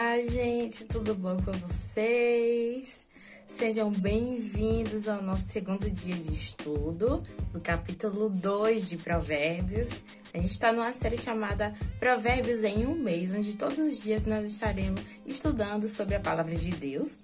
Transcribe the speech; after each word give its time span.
Olá, 0.00 0.20
gente, 0.20 0.84
tudo 0.84 1.12
bom 1.12 1.36
com 1.42 1.50
vocês? 1.50 3.04
Sejam 3.48 3.90
bem-vindos 3.90 5.08
ao 5.08 5.20
nosso 5.20 5.48
segundo 5.48 5.90
dia 5.90 6.14
de 6.14 6.32
estudo, 6.32 7.20
do 7.52 7.60
capítulo 7.60 8.30
2 8.30 8.90
de 8.90 8.96
Provérbios. 8.96 10.00
A 10.32 10.38
gente 10.38 10.52
está 10.52 10.70
numa 10.70 10.92
série 10.92 11.16
chamada 11.16 11.74
Provérbios 11.98 12.62
em 12.62 12.86
um 12.86 12.94
mês, 12.94 13.34
onde 13.34 13.56
todos 13.56 13.76
os 13.76 14.00
dias 14.00 14.24
nós 14.24 14.44
estaremos 14.44 15.02
estudando 15.26 15.88
sobre 15.88 16.14
a 16.14 16.20
palavra 16.20 16.54
de 16.54 16.70
Deus, 16.70 17.18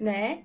né? 0.00 0.40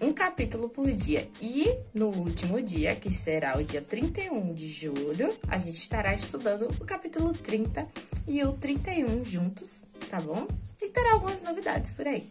Um 0.00 0.14
capítulo 0.14 0.70
por 0.70 0.90
dia. 0.90 1.28
E 1.42 1.76
no 1.92 2.06
último 2.06 2.62
dia, 2.62 2.96
que 2.96 3.10
será 3.10 3.58
o 3.58 3.62
dia 3.62 3.82
31 3.82 4.54
de 4.54 4.66
julho, 4.66 5.36
a 5.46 5.58
gente 5.58 5.76
estará 5.76 6.14
estudando 6.14 6.68
o 6.80 6.86
capítulo 6.86 7.34
30 7.34 7.86
e 8.26 8.42
o 8.42 8.54
31 8.54 9.22
juntos, 9.26 9.84
tá 10.08 10.18
bom? 10.18 10.48
Terá 10.92 11.12
algumas 11.14 11.42
novidades 11.42 11.92
por 11.92 12.06
aí. 12.06 12.30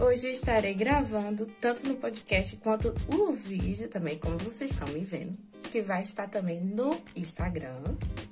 Hoje 0.00 0.30
estarei 0.30 0.74
gravando 0.74 1.46
tanto 1.60 1.86
no 1.86 1.94
podcast 1.94 2.56
quanto 2.56 2.94
o 3.06 3.32
vídeo 3.32 3.88
também, 3.88 4.18
como 4.18 4.38
vocês 4.38 4.70
estão 4.70 4.88
me 4.88 5.00
vendo, 5.00 5.38
que 5.70 5.82
vai 5.82 6.02
estar 6.02 6.28
também 6.28 6.60
no 6.60 7.00
Instagram, 7.14 7.82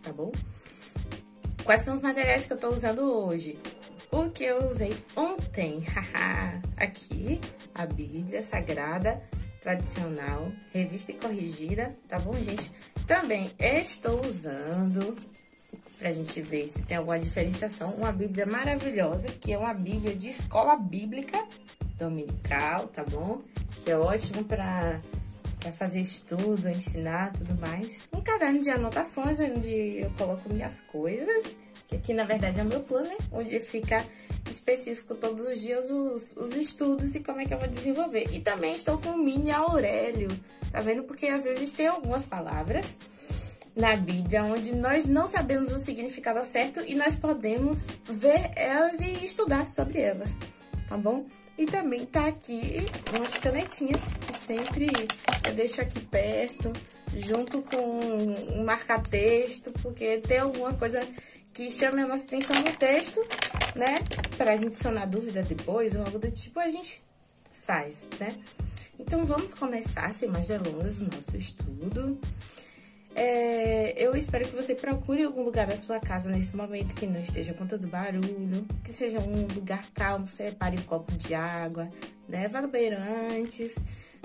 tá 0.02 0.12
bom? 0.12 0.32
Quais 1.62 1.82
são 1.82 1.94
os 1.94 2.00
materiais 2.00 2.46
que 2.46 2.52
eu 2.52 2.56
tô 2.56 2.68
usando 2.68 3.02
hoje? 3.02 3.58
O 4.10 4.30
que 4.30 4.44
eu 4.44 4.66
usei 4.68 4.96
ontem, 5.14 5.80
haha! 5.94 6.62
Aqui, 6.76 7.38
a 7.74 7.84
Bíblia 7.84 8.40
Sagrada 8.40 9.22
Tradicional, 9.62 10.50
revista 10.72 11.12
e 11.12 11.16
corrigida, 11.16 11.94
tá 12.08 12.18
bom, 12.18 12.34
gente? 12.34 12.72
Também 13.06 13.50
estou 13.58 14.24
usando 14.24 15.14
para 15.98 16.10
a 16.10 16.12
gente 16.12 16.40
ver 16.40 16.68
se 16.68 16.82
tem 16.84 16.96
alguma 16.96 17.18
diferenciação. 17.18 17.90
Uma 17.90 18.12
Bíblia 18.12 18.46
maravilhosa, 18.46 19.28
que 19.28 19.52
é 19.52 19.58
uma 19.58 19.74
Bíblia 19.74 20.14
de 20.14 20.30
escola 20.30 20.76
bíblica 20.76 21.44
dominical, 21.98 22.86
tá 22.88 23.04
bom? 23.04 23.42
Que 23.84 23.90
é 23.90 23.98
ótimo 23.98 24.44
para 24.44 25.00
fazer 25.76 26.00
estudo, 26.00 26.68
ensinar 26.68 27.32
tudo 27.32 27.54
mais. 27.60 28.08
Um 28.12 28.20
caderno 28.20 28.62
de 28.62 28.70
anotações 28.70 29.40
onde 29.40 29.98
eu 29.98 30.10
coloco 30.10 30.52
minhas 30.52 30.80
coisas, 30.82 31.54
que 31.88 31.96
aqui 31.96 32.14
na 32.14 32.24
verdade 32.24 32.60
é 32.60 32.62
o 32.62 32.66
meu 32.66 32.80
plano, 32.80 33.08
né? 33.08 33.16
Onde 33.32 33.58
fica 33.58 34.04
específico 34.48 35.14
todos 35.14 35.46
os 35.46 35.60
dias 35.60 35.90
os, 35.90 36.34
os 36.36 36.54
estudos 36.54 37.14
e 37.14 37.20
como 37.20 37.40
é 37.40 37.44
que 37.44 37.52
eu 37.52 37.58
vou 37.58 37.68
desenvolver. 37.68 38.28
E 38.32 38.40
também 38.40 38.72
estou 38.72 38.98
com 38.98 39.10
o 39.10 39.18
mini 39.18 39.50
Aurélio, 39.50 40.28
tá 40.70 40.80
vendo? 40.80 41.02
Porque 41.02 41.26
às 41.26 41.44
vezes 41.44 41.72
tem 41.72 41.88
algumas 41.88 42.24
palavras 42.24 42.96
na 43.78 43.94
Bíblia 43.94 44.42
onde 44.42 44.74
nós 44.74 45.06
não 45.06 45.26
sabemos 45.28 45.72
o 45.72 45.78
significado 45.78 46.44
certo 46.44 46.80
e 46.80 46.96
nós 46.96 47.14
podemos 47.14 47.86
ver 48.10 48.50
elas 48.56 49.00
e 49.00 49.24
estudar 49.24 49.68
sobre 49.68 50.00
elas, 50.00 50.36
tá 50.88 50.96
bom? 50.98 51.24
E 51.56 51.64
também 51.64 52.04
tá 52.04 52.26
aqui 52.26 52.84
umas 53.16 53.38
canetinhas 53.38 54.12
que 54.14 54.36
sempre 54.36 54.88
eu 55.46 55.54
deixo 55.54 55.80
aqui 55.80 56.00
perto, 56.00 56.72
junto 57.14 57.62
com 57.62 58.00
um 58.58 58.64
marca-texto, 58.64 59.72
porque 59.80 60.18
tem 60.18 60.38
alguma 60.38 60.74
coisa 60.74 61.00
que 61.54 61.70
chame 61.70 62.02
a 62.02 62.06
nossa 62.06 62.26
atenção 62.26 62.56
no 62.60 62.72
texto, 62.76 63.20
né? 63.76 63.98
Pra 64.36 64.56
gente 64.56 64.76
sanar 64.76 65.06
dúvida 65.06 65.42
depois 65.42 65.94
ou 65.94 66.04
algo 66.04 66.18
do 66.18 66.30
tipo, 66.32 66.58
a 66.58 66.68
gente 66.68 67.00
faz, 67.64 68.08
né? 68.18 68.34
Então, 68.98 69.24
vamos 69.24 69.54
começar, 69.54 70.12
sem 70.12 70.28
mais 70.28 70.48
delongas, 70.48 71.00
o 71.00 71.04
nosso 71.04 71.36
estudo. 71.36 72.20
É, 73.14 73.94
eu 73.96 74.14
espero 74.16 74.46
que 74.48 74.54
você 74.54 74.74
procure 74.74 75.24
algum 75.24 75.42
lugar 75.42 75.66
da 75.66 75.76
sua 75.76 75.98
casa 75.98 76.30
nesse 76.30 76.54
momento 76.54 76.94
que 76.94 77.06
não 77.06 77.20
esteja 77.20 77.52
com 77.52 77.66
tanto 77.66 77.86
barulho, 77.88 78.66
que 78.84 78.92
seja 78.92 79.18
um 79.18 79.46
lugar 79.54 79.84
calmo, 79.92 80.28
separe 80.28 80.76
um 80.78 80.82
copo 80.82 81.12
de 81.12 81.34
água, 81.34 81.90
né? 82.28 82.46
Vá 82.48 82.62
no 82.62 82.68
banheiro 82.68 82.96
antes, 83.32 83.76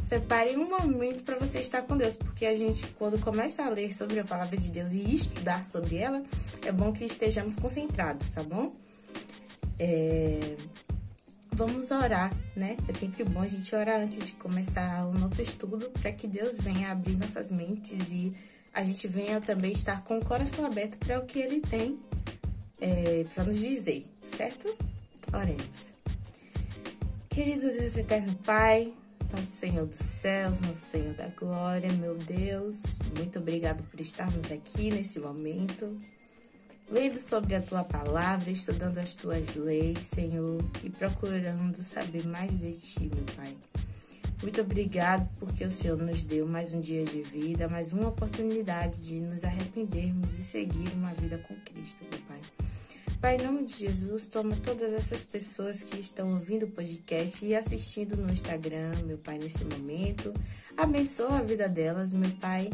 separe 0.02 0.56
um 0.58 0.70
momento 0.70 1.24
para 1.24 1.40
você 1.40 1.60
estar 1.60 1.82
com 1.84 1.98
Deus, 1.98 2.16
porque 2.16 2.46
a 2.46 2.56
gente, 2.56 2.86
quando 2.98 3.20
começa 3.20 3.64
a 3.64 3.70
ler 3.70 3.94
sobre 3.94 4.20
a 4.20 4.24
palavra 4.24 4.58
de 4.58 4.70
Deus 4.70 4.92
e 4.94 5.14
estudar 5.14 5.66
sobre 5.66 5.98
ela, 5.98 6.22
é 6.64 6.72
bom 6.72 6.92
que 6.92 7.06
estejamos 7.06 7.58
concentrados, 7.58 8.30
tá 8.30 8.44
bom? 8.44 8.76
É, 9.80 10.56
vamos 11.52 11.90
orar, 11.92 12.32
né? 12.56 12.78
É 12.88 12.94
sempre 12.94 13.24
bom 13.24 13.42
a 13.42 13.48
gente 13.48 13.76
orar 13.76 14.02
antes 14.02 14.26
de 14.26 14.34
começar 14.34 15.08
o 15.08 15.14
nosso 15.14 15.42
estudo 15.42 15.90
para 15.92 16.12
que 16.12 16.28
Deus 16.28 16.58
venha 16.58 16.92
abrir 16.92 17.16
nossas 17.16 17.50
mentes 17.50 18.10
e 18.12 18.34
a 18.74 18.84
gente 18.84 19.08
venha 19.08 19.40
também 19.40 19.72
estar 19.72 20.04
com 20.04 20.18
o 20.18 20.26
coração 20.26 20.66
aberto 20.66 20.98
para 20.98 21.20
o 21.20 21.26
que 21.26 21.40
ele 21.40 21.62
tem 21.62 22.00
é, 22.82 23.26
para 23.34 23.44
nos 23.44 23.60
dizer, 23.60 24.06
certo? 24.24 24.76
Oremos. 25.32 25.92
Querido 27.30 27.62
Deus 27.62 27.96
Eterno 27.96 28.36
Pai, 28.44 28.94
nosso 29.32 29.52
Senhor 29.52 29.86
dos 29.86 30.00
céus, 30.00 30.60
nosso 30.60 30.82
Senhor 30.82 31.14
da 31.14 31.28
glória, 31.28 31.92
meu 31.94 32.16
Deus, 32.16 32.84
muito 33.18 33.40
obrigado 33.40 33.84
por 33.84 34.00
estarmos 34.00 34.52
aqui 34.52 34.92
nesse 34.92 35.20
momento, 35.20 35.98
lendo 36.90 37.18
sobre 37.18 37.56
a 37.56 37.62
tua 37.62 37.84
palavra, 37.84 38.52
estudando 38.52 38.98
as 38.98 39.16
tuas 39.16 39.56
leis, 39.56 40.00
Senhor, 40.00 40.64
e 40.84 40.90
procurando 40.90 41.84
saber 41.84 42.26
mais 42.28 42.60
de 42.60 42.74
ti, 42.74 43.12
meu 43.16 43.26
Pai. 43.36 43.56
Muito 44.44 44.60
obrigado 44.60 45.26
porque 45.40 45.64
o 45.64 45.72
Senhor 45.72 45.98
nos 45.98 46.22
deu 46.22 46.46
mais 46.46 46.74
um 46.74 46.82
dia 46.82 47.06
de 47.06 47.22
vida, 47.22 47.70
mais 47.70 47.94
uma 47.94 48.10
oportunidade 48.10 49.00
de 49.00 49.22
nos 49.22 49.42
arrependermos 49.42 50.38
e 50.38 50.44
seguir 50.44 50.90
uma 50.96 51.14
vida 51.14 51.38
com 51.38 51.56
Cristo, 51.62 52.04
meu 52.12 52.20
Pai. 52.28 52.42
Pai, 53.22 53.38
em 53.38 53.46
nome 53.46 53.64
de 53.64 53.74
Jesus, 53.74 54.28
toma 54.28 54.54
todas 54.58 54.92
essas 54.92 55.24
pessoas 55.24 55.82
que 55.82 55.98
estão 55.98 56.34
ouvindo 56.34 56.66
o 56.66 56.72
podcast 56.72 57.46
e 57.46 57.56
assistindo 57.56 58.18
no 58.18 58.34
Instagram, 58.34 58.92
meu 59.06 59.18
Pai, 59.18 59.38
nesse 59.38 59.64
momento. 59.64 60.34
Abençoa 60.76 61.38
a 61.38 61.42
vida 61.42 61.70
delas, 61.70 62.12
meu 62.12 62.32
Pai. 62.32 62.70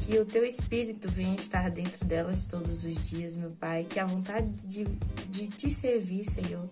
Que 0.00 0.18
o 0.18 0.24
teu 0.24 0.42
Espírito 0.42 1.06
venha 1.10 1.34
estar 1.34 1.70
dentro 1.70 2.02
delas 2.06 2.46
todos 2.46 2.82
os 2.82 3.10
dias, 3.10 3.36
meu 3.36 3.50
Pai. 3.50 3.84
Que 3.84 4.00
a 4.00 4.06
vontade 4.06 4.48
de, 4.66 4.84
de 5.28 5.48
te 5.48 5.68
servir, 5.68 6.24
Senhor, 6.24 6.66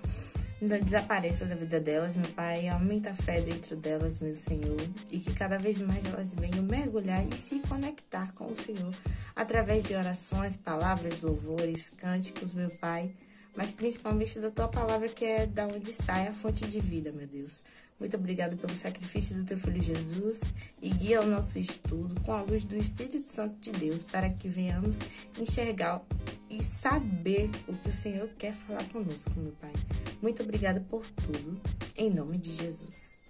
não 0.63 0.79
desapareça 0.79 1.45
da 1.45 1.57
vida 1.57 1.81
delas, 1.81 2.15
meu 2.15 2.31
Pai. 2.31 2.69
Aumenta 2.69 3.11
a 3.11 3.15
fé 3.15 3.41
dentro 3.41 3.75
delas, 3.75 4.21
meu 4.21 4.37
Senhor. 4.37 4.81
E 5.11 5.19
que 5.19 5.35
cada 5.35 5.59
vez 5.59 5.79
mais 5.81 6.05
elas 6.05 6.33
venham 6.35 6.63
mergulhar 6.63 7.27
e 7.27 7.37
se 7.37 7.59
conectar 7.61 8.33
com 8.35 8.47
o 8.47 8.57
Senhor 8.57 8.95
através 9.35 9.85
de 9.85 9.95
orações, 9.95 10.55
palavras, 10.55 11.21
louvores, 11.21 11.89
cânticos, 11.89 12.55
meu 12.55 12.71
Pai. 12.71 13.11
Mas 13.57 13.71
principalmente 13.71 14.39
da 14.39 14.51
tua 14.51 14.69
palavra, 14.69 15.09
que 15.09 15.25
é 15.25 15.47
da 15.47 15.67
onde 15.67 15.93
sai 15.93 16.29
a 16.29 16.33
fonte 16.33 16.65
de 16.67 16.79
vida, 16.79 17.11
meu 17.11 17.27
Deus. 17.27 17.61
Muito 18.03 18.17
obrigado 18.17 18.57
pelo 18.57 18.75
sacrifício 18.75 19.37
do 19.37 19.45
teu 19.45 19.57
filho 19.57 19.81
Jesus 19.81 20.41
e 20.83 20.89
guia 20.89 21.21
o 21.21 21.27
nosso 21.27 21.57
estudo 21.57 22.21
com 22.23 22.33
a 22.33 22.43
luz 22.43 22.65
do 22.65 22.77
Espírito 22.77 23.21
Santo 23.21 23.61
de 23.61 23.71
Deus 23.71 24.03
para 24.03 24.29
que 24.29 24.49
venhamos 24.49 24.99
enxergar 25.39 26.03
e 26.51 26.61
saber 26.65 27.49
o 27.69 27.75
que 27.75 27.91
o 27.91 27.93
Senhor 27.93 28.29
quer 28.37 28.55
falar 28.55 28.83
conosco, 28.89 29.31
meu 29.37 29.53
Pai. 29.53 29.73
Muito 30.21 30.43
obrigada 30.43 30.81
por 30.81 31.07
tudo, 31.11 31.61
em 31.97 32.11
nome 32.11 32.39
de 32.39 32.51
Jesus. 32.51 33.21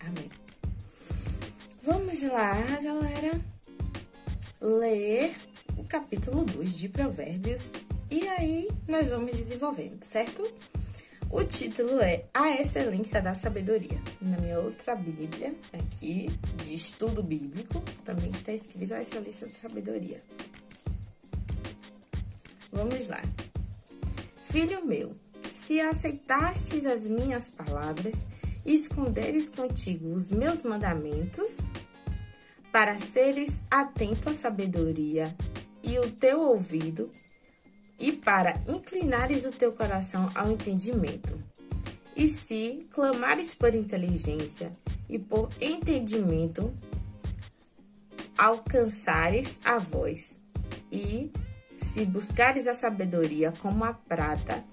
Amém. 0.00 0.30
Vamos 1.82 2.22
lá, 2.22 2.54
galera, 2.82 3.38
ler 4.62 5.36
o 5.76 5.84
capítulo 5.84 6.46
2 6.46 6.72
de 6.72 6.88
Provérbios 6.88 7.72
e 8.10 8.26
aí 8.28 8.66
nós 8.88 9.08
vamos 9.08 9.36
desenvolvendo, 9.36 10.02
certo? 10.02 10.42
O 11.32 11.42
título 11.44 11.98
é 12.02 12.26
A 12.34 12.50
Excelência 12.60 13.22
da 13.22 13.34
Sabedoria. 13.34 13.98
Na 14.20 14.36
minha 14.36 14.60
outra 14.60 14.94
Bíblia, 14.94 15.54
aqui, 15.72 16.28
de 16.62 16.74
estudo 16.74 17.22
bíblico, 17.22 17.80
também 18.04 18.30
está 18.30 18.52
escrito 18.52 18.92
A 18.92 19.00
Excelência 19.00 19.46
da 19.46 19.54
Sabedoria. 19.54 20.22
Vamos 22.70 23.08
lá. 23.08 23.22
Filho 24.42 24.84
meu, 24.84 25.16
se 25.54 25.80
aceitastes 25.80 26.84
as 26.84 27.06
minhas 27.06 27.50
palavras 27.50 28.16
e 28.66 28.74
esconderes 28.74 29.48
contigo 29.48 30.12
os 30.12 30.30
meus 30.30 30.62
mandamentos, 30.62 31.60
para 32.70 32.98
seres 32.98 33.58
atento 33.70 34.28
à 34.28 34.34
sabedoria 34.34 35.34
e 35.82 35.98
o 35.98 36.10
teu 36.10 36.42
ouvido, 36.42 37.10
e 38.02 38.10
para 38.10 38.60
inclinares 38.68 39.44
o 39.44 39.52
teu 39.52 39.70
coração 39.70 40.28
ao 40.34 40.50
entendimento, 40.50 41.40
e 42.16 42.28
se 42.28 42.84
clamares 42.90 43.54
por 43.54 43.72
inteligência 43.76 44.72
e 45.08 45.20
por 45.20 45.48
entendimento, 45.60 46.74
alcançares 48.36 49.60
a 49.64 49.78
voz, 49.78 50.40
e 50.90 51.30
se 51.78 52.04
buscares 52.04 52.66
a 52.66 52.74
sabedoria 52.74 53.52
como 53.60 53.84
a 53.84 53.92
prata 53.92 54.64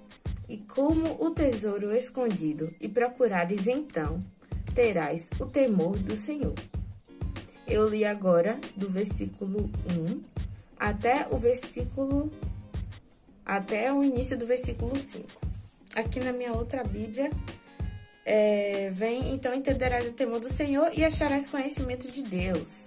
e 0.47 0.57
como 0.57 1.23
o 1.23 1.29
tesouro 1.29 1.95
escondido, 1.95 2.73
e 2.81 2.87
procurares 2.87 3.67
então, 3.67 4.17
terás 4.73 5.29
o 5.39 5.45
temor 5.45 5.95
do 5.97 6.17
Senhor. 6.17 6.55
Eu 7.67 7.87
li 7.87 8.03
agora 8.03 8.59
do 8.75 8.89
versículo 8.89 9.69
1 9.87 10.23
até 10.79 11.27
o 11.29 11.37
versículo 11.37 12.31
até 13.49 13.91
o 13.91 14.03
início 14.03 14.37
do 14.37 14.45
versículo 14.45 14.95
5, 14.95 15.27
aqui 15.95 16.19
na 16.19 16.31
minha 16.31 16.53
outra 16.53 16.83
Bíblia, 16.83 17.31
é, 18.23 18.91
vem, 18.91 19.33
então 19.33 19.55
entenderás 19.55 20.07
o 20.07 20.13
temor 20.13 20.39
do 20.39 20.47
Senhor 20.47 20.91
e 20.95 21.03
acharás 21.03 21.47
conhecimento 21.47 22.11
de 22.11 22.21
Deus. 22.21 22.85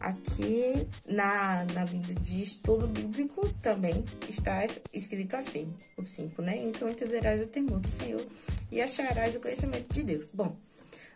Aqui 0.00 0.88
na, 1.06 1.64
na 1.74 1.84
Bíblia 1.84 2.16
de 2.16 2.42
estudo 2.42 2.88
bíblico 2.88 3.48
também 3.62 4.04
está 4.28 4.64
escrito 4.92 5.36
assim, 5.36 5.72
o 5.96 6.02
5, 6.02 6.42
né? 6.42 6.56
Então 6.56 6.88
entenderás 6.88 7.40
o 7.40 7.46
temor 7.46 7.78
do 7.78 7.88
Senhor 7.88 8.26
e 8.72 8.82
acharás 8.82 9.36
o 9.36 9.40
conhecimento 9.40 9.92
de 9.92 10.02
Deus. 10.02 10.28
Bom, 10.34 10.56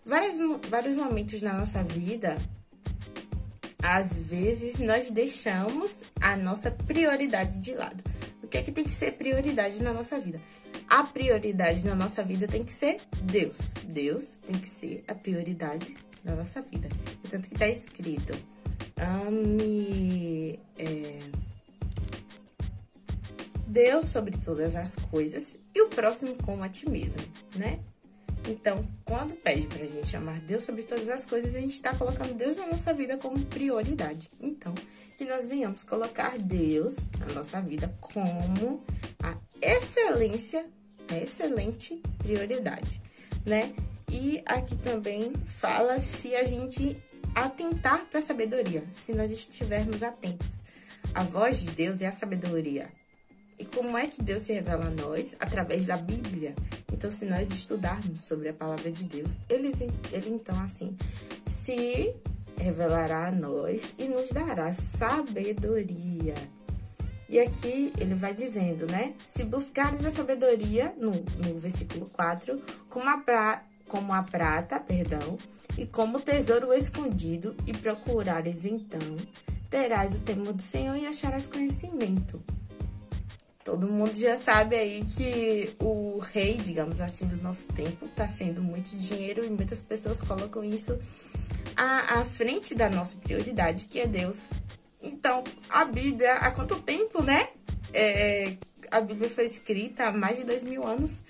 vários, 0.07 0.37
vários 0.69 0.95
momentos 0.95 1.43
na 1.43 1.53
nossa 1.53 1.83
vida, 1.83 2.37
às 3.83 4.21
vezes 4.21 4.79
nós 4.79 5.11
deixamos 5.11 6.03
a 6.21 6.37
nossa 6.37 6.71
prioridade 6.71 7.59
de 7.59 7.75
lado. 7.75 8.05
O 8.45 8.47
que 8.47 8.59
é 8.59 8.63
que 8.63 8.71
tem 8.71 8.85
que 8.85 8.93
ser 8.93 9.13
prioridade 9.13 9.83
na 9.83 9.93
nossa 9.93 10.19
vida? 10.19 10.41
a 10.89 11.03
prioridade 11.05 11.85
na 11.85 11.95
nossa 11.95 12.23
vida 12.23 12.47
tem 12.47 12.63
que 12.65 12.73
ser 12.73 12.99
Deus. 13.23 13.59
Deus 13.85 14.37
tem 14.37 14.59
que 14.59 14.69
ser 14.69 15.05
a 15.09 15.15
prioridade 15.15 15.97
da 16.23 16.35
nossa 16.35 16.61
vida. 16.63 16.89
Tanto 17.31 17.49
que 17.49 17.55
está 17.55 17.69
escrito: 17.69 18.33
ame 18.97 20.59
é, 20.79 21.21
Deus 23.67 24.07
sobre 24.07 24.37
todas 24.37 24.77
as 24.77 24.97
coisas 24.97 25.59
e 25.75 25.83
o 25.83 25.89
próximo 25.89 26.37
como 26.43 26.63
a 26.63 26.69
ti 26.69 26.89
mesmo, 26.89 27.21
né? 27.57 27.81
Então, 28.49 28.87
quando 29.05 29.35
pede 29.35 29.67
pra 29.67 29.87
gente 29.87 30.15
amar 30.17 30.39
Deus 30.41 30.65
sobre 30.65 30.83
todas 30.83 31.09
as 31.09 31.25
coisas, 31.25 31.55
a 31.55 31.61
gente 31.61 31.73
está 31.73 31.95
colocando 31.95 32.35
Deus 32.35 32.57
na 32.57 32.67
nossa 32.67 32.93
vida 32.93 33.17
como 33.17 33.45
prioridade. 33.47 34.29
Então, 34.41 34.75
que 35.17 35.25
nós 35.25 35.47
venhamos 35.47 35.83
colocar 35.83 36.39
Deus 36.39 36.97
na 37.19 37.35
nossa 37.35 37.61
vida 37.61 37.95
como 38.01 38.85
a 39.23 39.37
excelência, 39.63 40.67
a 41.09 41.17
excelente 41.17 42.03
prioridade, 42.19 43.01
né? 43.47 43.73
E 44.11 44.43
aqui 44.45 44.77
também 44.77 45.33
fala 45.47 45.99
se 45.99 46.35
a 46.35 46.45
gente 46.45 46.97
atentar 47.35 48.07
para 48.07 48.19
a 48.19 48.23
sabedoria, 48.23 48.85
se 48.95 49.13
nós 49.13 49.31
estivermos 49.31 50.03
atentos. 50.03 50.63
A 51.15 51.23
voz 51.23 51.61
de 51.61 51.71
Deus 51.71 52.03
é 52.03 52.07
a 52.07 52.13
sabedoria. 52.13 52.89
E 53.59 53.65
como 53.65 53.97
é 53.97 54.07
que 54.07 54.23
Deus 54.23 54.43
se 54.43 54.53
revela 54.53 54.87
a 54.87 54.91
nós? 54.91 55.37
Através 55.39 55.87
da 55.87 55.97
Bíblia. 55.97 56.55
Então, 56.93 57.11
se 57.11 57.25
nós 57.25 57.51
estudarmos 57.51 58.23
sobre 58.23 58.49
a 58.49 58.53
palavra 58.53 58.91
de 58.91 59.05
Deus, 59.05 59.37
ele, 59.49 59.73
ele 60.13 60.31
então, 60.31 60.59
assim, 60.61 60.97
se 61.47 62.15
revelará 62.57 63.29
a 63.29 63.33
nós 63.33 63.95
e 63.99 64.09
nos 64.09 64.31
dará 64.31 64.73
sabedoria. 64.73 66.35
E 67.29 67.39
aqui 67.39 67.93
ele 67.99 68.15
vai 68.15 68.35
dizendo, 68.35 68.87
né? 68.87 69.15
Se 69.27 69.45
buscares 69.45 70.05
a 70.05 70.11
sabedoria, 70.11 70.95
no, 70.97 71.11
no 71.11 71.59
versículo 71.59 72.09
4, 72.11 72.61
como 72.89 73.09
a, 73.09 73.19
pra, 73.19 73.63
como 73.89 74.13
a 74.13 74.23
prata, 74.23 74.79
perdão, 74.79 75.39
e 75.77 75.87
como 75.87 76.21
tesouro 76.21 76.73
escondido, 76.73 77.57
e 77.67 77.73
procurares 77.73 78.65
então, 78.65 79.17
terás 79.69 80.15
o 80.15 80.21
temor 80.21 80.53
do 80.53 80.63
Senhor 80.63 80.97
e 80.97 81.07
acharás 81.07 81.47
conhecimento. 81.47 82.41
Todo 83.65 83.89
mundo 83.89 84.15
já 84.15 84.37
sabe 84.37 84.77
aí 84.77 85.03
que 85.17 85.75
o 85.81 86.19
rei, 86.19 86.59
digamos 86.59 87.01
assim, 87.01 87.27
do 87.27 87.37
nosso 87.37 87.67
tempo 87.69 88.05
está 88.05 88.29
sendo 88.29 88.63
muito 88.63 88.95
dinheiro 88.95 89.43
e 89.43 89.49
muitas 89.49 89.81
pessoas 89.81 90.21
colocam 90.21 90.63
isso 90.63 90.99
à, 91.75 92.21
à 92.21 92.25
frente 92.27 92.75
da 92.75 92.91
nossa 92.91 93.17
prioridade, 93.17 93.87
que 93.87 93.99
é 93.99 94.07
Deus. 94.07 94.51
Então, 95.01 95.43
a 95.71 95.87
Bíblia, 95.87 96.35
há 96.35 96.51
quanto 96.51 96.79
tempo, 96.81 97.23
né? 97.23 97.49
É, 97.95 98.55
a 98.91 99.01
Bíblia 99.01 99.31
foi 99.31 99.47
escrita 99.47 100.09
há 100.09 100.13
mais 100.13 100.37
de 100.37 100.45
dois 100.45 100.63
mil 100.63 100.87
anos 100.87 101.21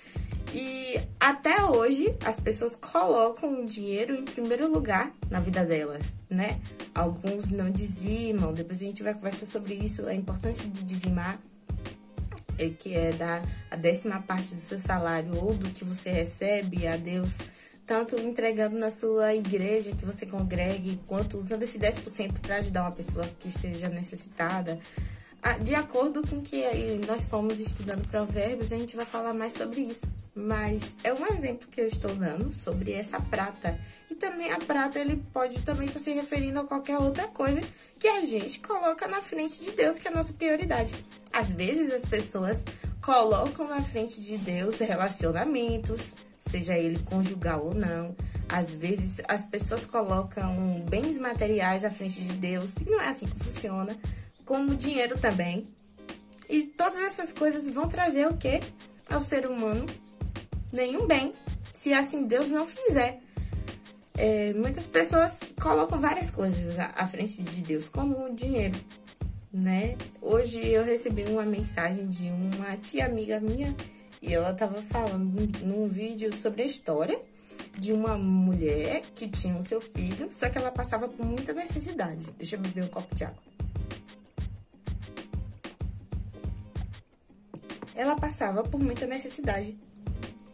e 0.53 0.99
até 1.19 1.63
hoje 1.63 2.15
as 2.25 2.39
pessoas 2.39 2.75
colocam 2.75 3.63
o 3.63 3.65
dinheiro 3.65 4.13
em 4.13 4.25
primeiro 4.25 4.71
lugar 4.71 5.11
na 5.29 5.39
vida 5.39 5.63
delas, 5.63 6.15
né? 6.29 6.59
Alguns 6.93 7.49
não 7.49 7.71
dizimam, 7.71 8.53
depois 8.53 8.81
a 8.81 8.85
gente 8.85 9.03
vai 9.03 9.13
conversar 9.13 9.45
sobre 9.45 9.73
isso, 9.73 10.05
a 10.05 10.13
importância 10.13 10.67
de 10.69 10.83
dizimar 10.83 11.39
é, 12.57 12.69
que 12.69 12.93
é 12.93 13.11
dar 13.11 13.43
a 13.69 13.75
décima 13.75 14.21
parte 14.21 14.53
do 14.53 14.59
seu 14.59 14.79
salário 14.79 15.35
ou 15.35 15.53
do 15.53 15.69
que 15.69 15.83
você 15.83 16.09
recebe 16.09 16.87
a 16.87 16.97
Deus, 16.97 17.37
tanto 17.85 18.19
entregando 18.19 18.77
na 18.77 18.89
sua 18.89 19.35
igreja 19.35 19.91
que 19.91 20.05
você 20.05 20.25
congregue, 20.25 20.99
quanto 21.07 21.37
usando 21.37 21.63
esse 21.63 21.77
10% 21.77 22.39
para 22.39 22.57
ajudar 22.57 22.81
uma 22.81 22.91
pessoa 22.91 23.27
que 23.39 23.47
esteja 23.47 23.89
necessitada. 23.89 24.79
Ah, 25.47 25.59
de 25.59 25.75
acordo 25.75 26.27
com 26.27 26.41
que 26.41 26.63
nós 27.05 27.25
fomos 27.25 27.59
estudando 27.59 28.07
provérbios, 28.07 28.73
a 28.73 28.77
gente 28.77 28.95
vai 28.95 29.05
falar 29.05 29.31
mais 29.31 29.53
sobre 29.53 29.81
isso. 29.81 30.07
Mas 30.33 30.95
é 31.03 31.13
um 31.13 31.23
exemplo 31.27 31.67
que 31.69 31.79
eu 31.79 31.87
estou 31.87 32.15
dando 32.15 32.51
sobre 32.51 32.93
essa 32.93 33.19
prata 33.19 33.79
e 34.15 34.17
também 34.17 34.49
a 34.51 34.57
prata, 34.57 34.97
ele 34.97 35.17
pode 35.33 35.61
também 35.63 35.87
estar 35.87 35.99
tá 35.99 36.03
se 36.03 36.11
referindo 36.13 36.59
a 36.59 36.63
qualquer 36.63 36.97
outra 36.97 37.27
coisa 37.27 37.61
que 37.99 38.07
a 38.07 38.23
gente 38.23 38.59
coloca 38.59 39.07
na 39.07 39.21
frente 39.21 39.59
de 39.59 39.71
Deus, 39.71 39.99
que 39.99 40.07
é 40.07 40.11
a 40.11 40.13
nossa 40.13 40.31
prioridade. 40.31 40.93
Às 41.33 41.51
vezes 41.51 41.91
as 41.91 42.05
pessoas 42.05 42.63
colocam 43.01 43.67
na 43.67 43.81
frente 43.81 44.21
de 44.21 44.37
Deus 44.37 44.79
relacionamentos, 44.79 46.15
seja 46.39 46.77
ele 46.77 46.99
conjugal 46.99 47.65
ou 47.65 47.73
não. 47.73 48.15
Às 48.47 48.71
vezes 48.71 49.21
as 49.27 49.45
pessoas 49.45 49.85
colocam 49.85 50.81
bens 50.89 51.17
materiais 51.17 51.83
à 51.83 51.91
frente 51.91 52.21
de 52.21 52.33
Deus, 52.33 52.77
e 52.77 52.89
não 52.89 53.01
é 53.01 53.09
assim 53.09 53.25
que 53.25 53.43
funciona, 53.43 53.97
como 54.45 54.75
dinheiro 54.75 55.19
também. 55.19 55.63
E 56.47 56.63
todas 56.63 56.99
essas 56.99 57.33
coisas 57.33 57.69
vão 57.69 57.89
trazer 57.89 58.27
o 58.27 58.37
que 58.37 58.61
ao 59.09 59.19
ser 59.19 59.45
humano? 59.45 59.85
Nenhum 60.71 61.05
bem, 61.05 61.33
se 61.73 61.91
assim 61.91 62.25
Deus 62.25 62.49
não 62.49 62.65
fizer. 62.65 63.24
É, 64.17 64.53
muitas 64.53 64.87
pessoas 64.87 65.53
colocam 65.61 65.99
várias 65.99 66.29
coisas 66.29 66.79
à, 66.79 67.05
frente 67.05 67.43
de 67.43 67.61
Deus, 67.61 67.89
como 67.89 68.25
o 68.25 68.33
dinheiro, 68.33 68.79
né? 69.51 69.97
Hoje 70.21 70.65
eu 70.65 70.85
recebi 70.85 71.23
uma 71.23 71.43
mensagem 71.43 72.07
de 72.07 72.25
uma 72.29 72.77
tia 72.77 73.05
amiga 73.05 73.41
minha 73.41 73.75
e 74.21 74.33
ela 74.33 74.51
estava 74.51 74.81
falando 74.81 75.35
num 75.63 75.85
vídeo 75.85 76.33
sobre 76.33 76.61
a 76.61 76.65
história 76.65 77.19
de 77.77 77.91
uma 77.91 78.17
mulher 78.17 79.01
que 79.13 79.27
tinha 79.27 79.57
o 79.57 79.63
seu 79.63 79.81
filho, 79.81 80.29
só 80.31 80.49
que 80.49 80.57
ela 80.57 80.71
passava 80.71 81.09
por 81.09 81.25
muita 81.25 81.51
necessidade. 81.51 82.25
Deixa 82.37 82.55
eu 82.55 82.61
beber 82.61 82.85
um 82.85 82.87
copo 82.87 83.13
de 83.13 83.25
água. 83.25 83.43
Ela 87.93 88.15
passava 88.15 88.63
por 88.63 88.79
muita 88.79 89.05
necessidade. 89.05 89.77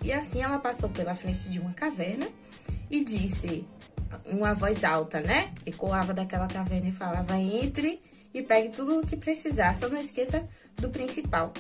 E 0.04 0.12
assim 0.12 0.42
ela 0.42 0.58
passou 0.58 0.90
pela 0.90 1.14
frente 1.14 1.48
de 1.50 1.60
uma 1.60 1.74
caverna 1.74 2.28
e 2.92 3.04
disse, 3.04 3.66
uma 4.26 4.54
voz 4.54 4.84
alta, 4.84 5.22
né? 5.22 5.54
Ecoava 5.66 6.14
daquela 6.14 6.48
caverna 6.48 6.90
e 6.90 6.92
falava: 6.92 7.38
entre 7.38 8.02
e 8.34 8.42
pegue 8.42 8.70
tudo 8.70 9.00
o 9.00 9.08
que 9.08 9.16
precisar, 9.16 9.76
só 9.76 9.90
não 9.90 9.98
esqueça 9.98 10.48
do 10.76 10.90
principal. 10.90 11.54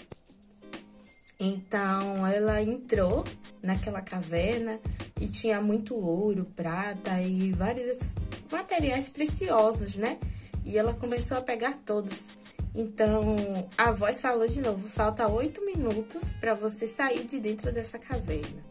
Então 1.40 2.28
ela 2.28 2.62
entrou 2.62 3.24
naquela 3.64 4.02
caverna 4.02 4.80
e 5.20 5.28
tinha 5.28 5.60
muito 5.60 5.96
ouro, 5.96 6.46
prata 6.56 7.20
e 7.22 7.52
vários 7.52 8.16
materiais 8.52 9.10
preciosos, 9.10 9.96
né? 9.96 10.20
E 10.64 10.78
ela 10.78 10.94
começou 10.94 11.38
a 11.38 11.42
pegar 11.42 11.80
todos. 11.86 12.30
Então 12.76 13.36
a 13.78 13.92
voz 13.92 14.22
falou 14.22 14.48
de 14.48 14.62
novo: 14.62 14.88
falta 14.88 15.28
oito 15.28 15.66
minutos 15.66 16.34
para 16.34 16.54
você 16.54 16.86
sair 16.86 17.24
de 17.24 17.40
dentro 17.40 17.72
dessa 17.72 17.98
caverna. 17.98 18.71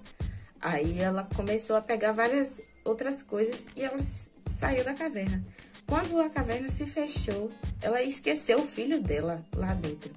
Aí 0.60 1.00
ela 1.00 1.24
começou 1.34 1.76
a 1.76 1.80
pegar 1.80 2.12
várias 2.12 2.62
outras 2.84 3.22
coisas 3.22 3.66
e 3.76 3.82
ela 3.82 3.98
saiu 4.46 4.84
da 4.84 4.94
caverna. 4.94 5.42
Quando 5.86 6.20
a 6.20 6.28
caverna 6.28 6.68
se 6.68 6.86
fechou, 6.86 7.50
ela 7.80 8.02
esqueceu 8.02 8.60
o 8.60 8.66
filho 8.66 9.02
dela 9.02 9.44
lá 9.54 9.74
dentro. 9.74 10.12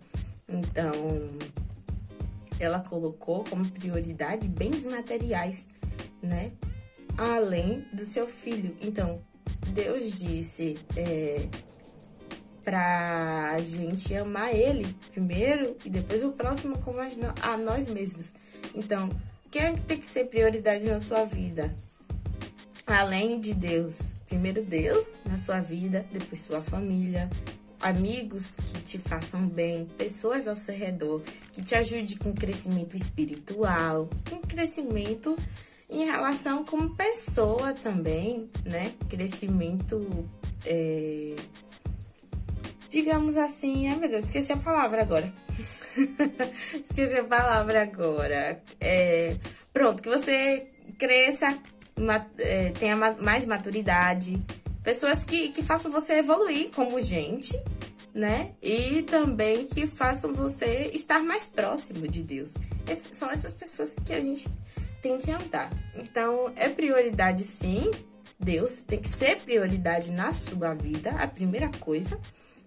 Então, 0.47 0.91
ela 2.59 2.79
colocou 2.79 3.43
como 3.45 3.67
prioridade 3.69 4.47
bens 4.47 4.85
materiais, 4.85 5.67
né? 6.21 6.51
Além 7.17 7.87
do 7.93 8.01
seu 8.01 8.27
filho. 8.27 8.75
Então, 8.81 9.21
Deus 9.69 10.19
disse 10.19 10.77
é, 10.95 11.47
pra 12.63 13.57
gente 13.61 14.15
amar 14.15 14.53
ele 14.53 14.95
primeiro 15.11 15.75
e 15.85 15.89
depois 15.89 16.23
o 16.23 16.31
próximo 16.31 16.77
como 16.79 16.99
a 16.99 17.57
nós 17.57 17.87
mesmos. 17.87 18.33
Então, 18.75 19.09
é 19.59 19.73
que 19.73 19.81
tem 19.81 19.97
que 19.97 20.07
ser 20.07 20.25
prioridade 20.25 20.85
na 20.85 20.99
sua 20.99 21.25
vida? 21.25 21.73
Além 22.85 23.39
de 23.39 23.53
Deus. 23.53 24.11
Primeiro 24.27 24.63
Deus 24.63 25.15
na 25.25 25.37
sua 25.37 25.59
vida, 25.59 26.05
depois 26.11 26.39
sua 26.39 26.59
família, 26.59 27.29
amigos 27.79 28.55
que 28.55 28.81
te 28.81 28.97
façam 28.97 29.47
bem, 29.47 29.85
pessoas 29.97 30.47
ao 30.47 30.55
seu 30.55 30.73
redor 30.73 31.21
que 31.51 31.61
te 31.61 31.75
ajudem 31.75 32.17
com 32.17 32.33
crescimento 32.33 32.95
espiritual, 32.95 34.09
com 34.27 34.37
crescimento 34.39 35.37
em 35.89 36.05
relação 36.05 36.65
como 36.65 36.95
pessoa 36.95 37.73
também, 37.73 38.49
né? 38.65 38.93
Crescimento, 39.07 40.27
é... 40.65 41.35
digamos 42.89 43.37
assim, 43.37 43.87
ai 43.89 43.97
meu 43.97 44.09
Deus, 44.09 44.25
esqueci 44.25 44.51
a 44.51 44.57
palavra 44.57 45.01
agora. 45.03 45.31
Esqueci 46.83 47.15
a 47.15 47.23
palavra 47.23 47.83
agora. 47.83 48.61
É, 48.79 49.35
pronto, 49.71 50.01
que 50.01 50.09
você 50.09 50.67
cresça, 50.97 51.57
é, 52.37 52.69
tenha 52.71 52.95
mais 52.95 53.45
maturidade. 53.45 54.41
Pessoas 54.83 55.23
que, 55.23 55.49
que 55.49 55.63
façam 55.63 55.91
você 55.91 56.13
evoluir 56.13 56.69
como 56.71 56.99
gente, 57.01 57.57
né? 58.13 58.51
E 58.61 59.01
também 59.03 59.65
que 59.65 59.87
façam 59.87 60.33
você 60.33 60.91
estar 60.93 61.23
mais 61.23 61.47
próximo 61.47 62.07
de 62.07 62.21
Deus. 62.21 62.53
São 63.11 63.31
essas 63.31 63.53
pessoas 63.53 63.95
que 64.05 64.13
a 64.13 64.19
gente 64.19 64.47
tem 65.01 65.17
que 65.17 65.31
andar. 65.31 65.69
Então, 65.95 66.51
é 66.55 66.69
prioridade 66.69 67.43
sim. 67.43 67.89
Deus 68.39 68.83
tem 68.83 68.99
que 68.99 69.07
ser 69.07 69.41
prioridade 69.41 70.11
na 70.11 70.31
sua 70.31 70.73
vida, 70.73 71.11
a 71.11 71.27
primeira 71.27 71.69
coisa. 71.79 72.19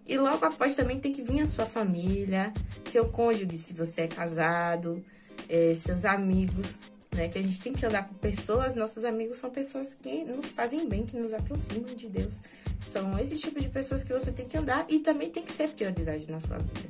E 0.06 0.16
logo 0.18 0.44
após 0.44 0.74
também 0.74 1.00
tem 1.00 1.12
que 1.12 1.22
vir 1.22 1.40
a 1.40 1.46
sua 1.46 1.66
família, 1.66 2.52
seu 2.84 3.08
cônjuge, 3.08 3.58
se 3.58 3.72
você 3.72 4.02
é 4.02 4.08
casado, 4.08 5.02
é, 5.48 5.74
seus 5.74 6.04
amigos, 6.04 6.80
né? 7.12 7.28
Que 7.28 7.38
a 7.38 7.42
gente 7.42 7.60
tem 7.60 7.72
que 7.72 7.84
andar 7.84 8.06
com 8.06 8.14
pessoas, 8.14 8.74
nossos 8.74 9.04
amigos 9.04 9.38
são 9.38 9.50
pessoas 9.50 9.94
que 9.94 10.24
nos 10.24 10.50
fazem 10.50 10.88
bem, 10.88 11.04
que 11.04 11.16
nos 11.16 11.32
aproximam 11.32 11.94
de 11.94 12.08
Deus. 12.08 12.38
São 12.84 13.18
esse 13.18 13.34
tipo 13.36 13.60
de 13.60 13.68
pessoas 13.68 14.04
que 14.04 14.12
você 14.12 14.30
tem 14.30 14.46
que 14.46 14.56
andar 14.56 14.86
e 14.88 15.00
também 15.00 15.30
tem 15.30 15.42
que 15.42 15.52
ser 15.52 15.70
prioridade 15.70 16.30
na 16.30 16.40
sua 16.40 16.58
vida, 16.58 16.88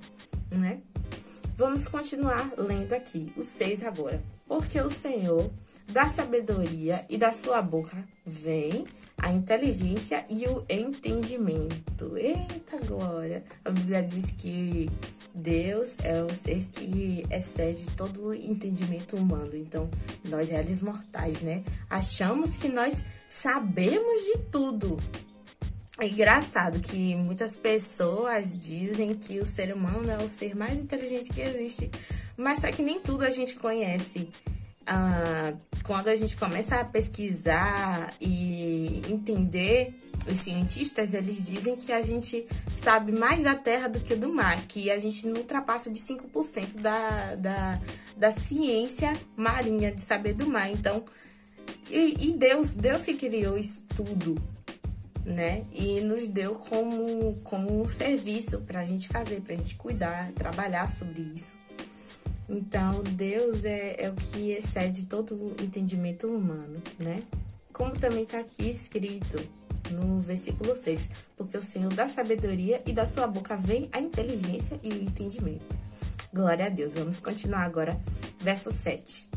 né? 0.50 0.80
Vamos 1.56 1.88
continuar 1.88 2.52
lendo 2.58 2.92
aqui, 2.92 3.32
o 3.34 3.42
6 3.42 3.82
agora. 3.82 4.22
Porque 4.46 4.78
o 4.78 4.90
Senhor 4.90 5.50
da 5.88 6.08
sabedoria 6.08 7.04
e 7.08 7.16
da 7.16 7.32
sua 7.32 7.62
boca 7.62 7.96
vem 8.24 8.84
a 9.16 9.32
inteligência 9.32 10.24
e 10.28 10.46
o 10.46 10.64
entendimento. 10.68 12.16
Eita 12.16 12.78
glória! 12.86 13.44
A 13.64 13.70
Bíblia 13.70 14.02
diz 14.02 14.30
que 14.30 14.90
Deus 15.34 15.96
é 16.02 16.22
um 16.22 16.34
ser 16.34 16.64
que 16.64 17.24
excede 17.30 17.86
todo 17.96 18.26
o 18.26 18.34
entendimento 18.34 19.16
humano. 19.16 19.54
Então, 19.54 19.88
nós, 20.24 20.48
réis 20.48 20.80
mortais, 20.80 21.40
né? 21.40 21.62
Achamos 21.88 22.56
que 22.56 22.68
nós 22.68 23.04
sabemos 23.28 24.22
de 24.24 24.38
tudo. 24.50 24.98
É 25.98 26.06
engraçado 26.06 26.78
que 26.80 27.14
muitas 27.16 27.56
pessoas 27.56 28.52
dizem 28.58 29.14
que 29.14 29.40
o 29.40 29.46
ser 29.46 29.74
humano 29.74 30.10
é 30.10 30.18
o 30.18 30.28
ser 30.28 30.54
mais 30.54 30.78
inteligente 30.78 31.32
que 31.32 31.40
existe, 31.40 31.90
mas 32.36 32.58
só 32.58 32.70
que 32.70 32.82
nem 32.82 33.00
tudo 33.00 33.24
a 33.24 33.30
gente 33.30 33.54
conhece. 33.54 34.28
Ah, 34.86 35.52
quando 35.82 36.08
a 36.08 36.16
gente 36.16 36.36
começa 36.36 36.76
a 36.76 36.84
pesquisar 36.84 38.12
e 38.20 39.02
entender, 39.08 39.94
os 40.30 40.38
cientistas 40.38 41.14
eles 41.14 41.46
dizem 41.46 41.76
que 41.76 41.92
a 41.92 42.02
gente 42.02 42.46
sabe 42.72 43.12
mais 43.12 43.44
da 43.44 43.54
Terra 43.54 43.88
do 43.88 44.00
que 44.00 44.14
do 44.14 44.32
mar, 44.32 44.64
que 44.66 44.90
a 44.90 44.98
gente 44.98 45.26
não 45.26 45.38
ultrapassa 45.38 45.90
de 45.90 45.98
5% 45.98 46.80
da, 46.80 47.34
da, 47.36 47.80
da 48.16 48.30
ciência 48.30 49.12
marinha 49.36 49.92
de 49.92 50.00
saber 50.00 50.34
do 50.34 50.48
mar. 50.48 50.70
Então, 50.70 51.04
e, 51.90 52.28
e 52.28 52.32
Deus, 52.32 52.74
Deus 52.74 53.02
que 53.02 53.14
criou 53.14 53.56
isso 53.56 53.84
tudo, 53.94 54.36
né? 55.24 55.64
E 55.72 56.00
nos 56.00 56.26
deu 56.28 56.54
como, 56.54 57.34
como 57.42 57.80
um 57.80 57.86
serviço 57.86 58.60
para 58.60 58.80
a 58.80 58.86
gente 58.86 59.08
fazer, 59.08 59.40
para 59.40 59.54
a 59.54 59.56
gente 59.56 59.76
cuidar, 59.76 60.32
trabalhar 60.32 60.88
sobre 60.88 61.22
isso. 61.22 61.54
Então, 62.48 63.02
Deus 63.02 63.64
é, 63.64 63.96
é 63.98 64.10
o 64.10 64.14
que 64.14 64.52
excede 64.52 65.06
todo 65.06 65.34
o 65.34 65.56
entendimento 65.60 66.26
humano, 66.26 66.80
né? 66.98 67.22
Como 67.72 67.92
também 67.92 68.22
está 68.22 68.38
aqui 68.38 68.70
escrito 68.70 69.36
no 69.90 70.20
versículo 70.20 70.74
6, 70.74 71.08
porque 71.36 71.56
o 71.56 71.62
Senhor 71.62 71.92
dá 71.92 72.08
sabedoria 72.08 72.82
e 72.86 72.92
da 72.92 73.04
sua 73.04 73.26
boca 73.26 73.56
vem 73.56 73.88
a 73.92 74.00
inteligência 74.00 74.78
e 74.82 74.88
o 74.90 75.02
entendimento. 75.02 75.76
Glória 76.32 76.66
a 76.66 76.68
Deus. 76.68 76.94
Vamos 76.94 77.18
continuar 77.18 77.62
agora, 77.62 77.98
verso 78.38 78.70
7. 78.70 79.28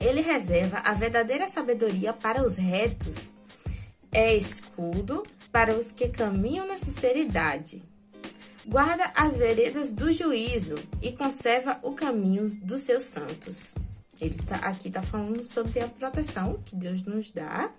Ele 0.00 0.20
reserva 0.20 0.78
a 0.78 0.92
verdadeira 0.94 1.48
sabedoria 1.48 2.12
para 2.12 2.44
os 2.44 2.56
retos 2.56 3.34
é 4.14 4.32
escudo 4.32 5.24
para 5.50 5.74
os 5.76 5.90
que 5.90 6.08
caminham 6.08 6.68
na 6.68 6.78
sinceridade. 6.78 7.82
Guarda 8.66 9.12
as 9.14 9.36
veredas 9.36 9.92
do 9.92 10.12
juízo 10.12 10.76
e 11.02 11.12
conserva 11.12 11.78
o 11.82 11.92
caminho 11.92 12.48
dos 12.62 12.82
seus 12.82 13.04
santos. 13.04 13.74
Ele 14.20 14.36
tá, 14.46 14.56
aqui 14.56 14.88
está 14.88 15.02
falando 15.02 15.42
sobre 15.42 15.80
a 15.80 15.88
proteção 15.88 16.58
que 16.64 16.74
Deus 16.74 17.02
nos 17.02 17.30
dá 17.30 17.70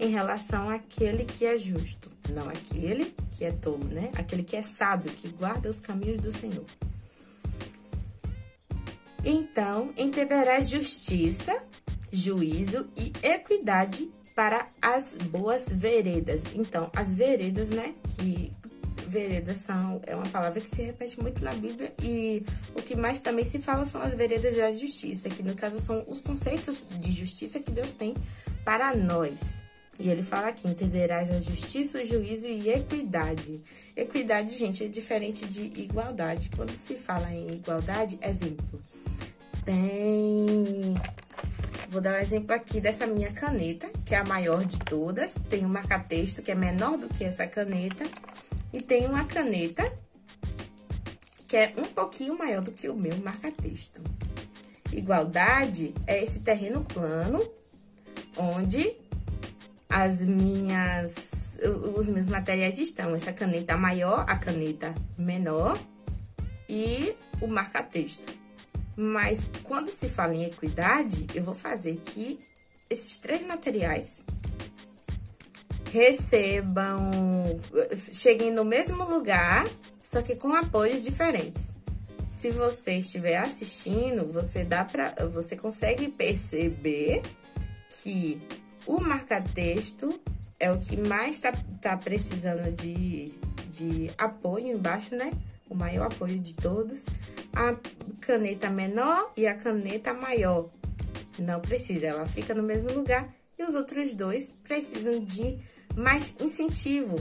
em 0.00 0.08
relação 0.08 0.70
àquele 0.70 1.24
que 1.24 1.44
é 1.44 1.58
justo, 1.58 2.10
não 2.30 2.48
aquele 2.48 3.14
que 3.36 3.44
é 3.44 3.52
tolo, 3.52 3.84
né? 3.84 4.10
Aquele 4.14 4.42
que 4.42 4.56
é 4.56 4.62
sábio, 4.62 5.12
que 5.12 5.28
guarda 5.28 5.68
os 5.68 5.80
caminhos 5.80 6.20
do 6.20 6.32
Senhor. 6.32 6.64
Então 9.24 9.92
entenderás 9.96 10.70
justiça, 10.70 11.62
juízo 12.10 12.88
e 12.96 13.12
equidade 13.22 14.10
para 14.34 14.66
as 14.80 15.14
boas 15.16 15.68
veredas. 15.68 16.40
Então, 16.54 16.90
as 16.96 17.14
veredas, 17.14 17.68
né, 17.68 17.94
que 18.16 18.50
veredas 19.12 19.58
são 19.58 20.00
é 20.06 20.14
uma 20.14 20.28
palavra 20.28 20.60
que 20.60 20.68
se 20.68 20.82
repete 20.82 21.20
muito 21.20 21.42
na 21.44 21.52
Bíblia 21.52 21.92
e 22.02 22.42
o 22.74 22.82
que 22.82 22.96
mais 22.96 23.20
também 23.20 23.44
se 23.44 23.58
fala 23.58 23.84
são 23.84 24.02
as 24.02 24.14
veredas 24.14 24.56
da 24.56 24.72
justiça, 24.72 25.28
que 25.28 25.42
no 25.42 25.54
caso 25.54 25.80
são 25.80 26.04
os 26.06 26.20
conceitos 26.20 26.84
de 26.90 27.12
justiça 27.12 27.60
que 27.60 27.70
Deus 27.70 27.92
tem 27.92 28.14
para 28.64 28.94
nós. 28.94 29.62
E 29.98 30.08
ele 30.08 30.22
fala 30.22 30.48
aqui: 30.48 30.66
entenderás 30.66 31.30
a 31.30 31.38
justiça, 31.38 31.98
o 31.98 32.06
juízo 32.06 32.46
e 32.46 32.68
equidade. 32.70 33.62
Equidade, 33.94 34.56
gente, 34.56 34.84
é 34.84 34.88
diferente 34.88 35.46
de 35.46 35.62
igualdade. 35.80 36.50
Quando 36.56 36.74
se 36.74 36.96
fala 36.96 37.30
em 37.30 37.48
igualdade, 37.54 38.18
exemplo, 38.22 38.82
tem 39.64 40.94
Vou 41.92 42.00
dar 42.00 42.14
um 42.14 42.22
exemplo 42.22 42.54
aqui 42.54 42.80
dessa 42.80 43.06
minha 43.06 43.30
caneta, 43.32 43.86
que 44.06 44.14
é 44.14 44.18
a 44.18 44.24
maior 44.24 44.64
de 44.64 44.78
todas. 44.78 45.34
Tem 45.50 45.66
um 45.66 45.68
marca-texto 45.68 46.40
que 46.40 46.50
é 46.50 46.54
menor 46.54 46.96
do 46.96 47.06
que 47.06 47.22
essa 47.22 47.46
caneta. 47.46 48.06
E 48.72 48.80
tem 48.80 49.06
uma 49.06 49.24
caneta 49.24 49.84
que 51.46 51.56
é 51.56 51.74
um 51.76 51.84
pouquinho 51.84 52.36
maior 52.38 52.62
do 52.62 52.72
que 52.72 52.88
o 52.88 52.96
meu 52.96 53.16
marca-texto. 53.18 54.02
Igualdade 54.90 55.94
é 56.06 56.22
esse 56.22 56.40
terreno 56.40 56.84
plano, 56.84 57.46
onde 58.36 58.94
as 59.88 60.22
minhas, 60.22 61.58
os 61.94 62.08
meus 62.08 62.26
materiais 62.26 62.78
estão. 62.78 63.14
Essa 63.14 63.32
caneta 63.32 63.76
maior, 63.76 64.24
a 64.26 64.38
caneta 64.38 64.94
menor 65.18 65.78
e 66.66 67.14
o 67.40 67.46
marca-texto. 67.46 68.32
Mas 68.96 69.48
quando 69.62 69.88
se 69.88 70.08
fala 70.08 70.34
em 70.34 70.44
equidade, 70.44 71.26
eu 71.34 71.44
vou 71.44 71.54
fazer 71.54 72.00
que 72.04 72.38
esses 72.88 73.18
três 73.18 73.44
materiais 73.44 74.22
recebam, 75.92 77.10
cheguem 78.12 78.50
no 78.50 78.64
mesmo 78.64 79.04
lugar, 79.04 79.68
só 80.02 80.22
que 80.22 80.34
com 80.34 80.54
apoios 80.54 81.02
diferentes. 81.02 81.74
Se 82.26 82.50
você 82.50 82.94
estiver 82.94 83.36
assistindo, 83.36 84.26
você 84.26 84.64
dá 84.64 84.84
para, 84.84 85.14
você 85.26 85.54
consegue 85.54 86.08
perceber 86.08 87.20
que 88.02 88.40
o 88.86 88.98
marca-texto 89.00 90.18
é 90.58 90.72
o 90.72 90.80
que 90.80 90.96
mais 90.96 91.36
está 91.36 91.52
tá 91.82 91.94
precisando 91.94 92.74
de, 92.74 93.34
de 93.70 94.10
apoio 94.16 94.68
embaixo, 94.68 95.14
né? 95.14 95.30
o 95.72 95.74
maior 95.74 96.06
apoio 96.06 96.38
de 96.38 96.54
todos, 96.54 97.06
a 97.52 97.74
caneta 98.20 98.68
menor 98.68 99.32
e 99.36 99.46
a 99.46 99.54
caneta 99.54 100.12
maior. 100.12 100.68
Não 101.38 101.60
precisa, 101.60 102.06
ela 102.06 102.26
fica 102.26 102.54
no 102.54 102.62
mesmo 102.62 102.92
lugar 102.92 103.34
e 103.58 103.62
os 103.64 103.74
outros 103.74 104.14
dois 104.14 104.52
precisam 104.62 105.20
de 105.24 105.58
mais 105.96 106.34
incentivo 106.40 107.16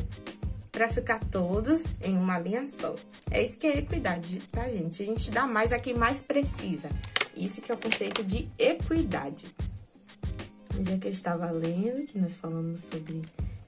para 0.71 0.87
ficar 0.87 1.19
todos 1.25 1.83
em 2.01 2.17
uma 2.17 2.39
linha 2.39 2.67
só. 2.67 2.95
É 3.29 3.43
isso 3.43 3.59
que 3.59 3.67
é 3.67 3.79
equidade, 3.79 4.39
tá, 4.51 4.67
gente? 4.69 5.03
A 5.03 5.05
gente 5.05 5.29
dá 5.29 5.45
mais 5.45 5.71
a 5.73 5.79
quem 5.79 5.93
mais 5.93 6.21
precisa. 6.21 6.89
Isso 7.35 7.61
que 7.61 7.71
é 7.71 7.75
o 7.75 7.77
conceito 7.77 8.23
de 8.23 8.47
equidade. 8.57 9.45
Onde 10.77 10.93
é 10.93 10.97
que 10.97 11.07
eu 11.07 11.11
estava 11.11 11.51
lendo, 11.51 12.05
que 12.07 12.17
nós 12.17 12.33
falamos 12.33 12.81
sobre 12.81 13.21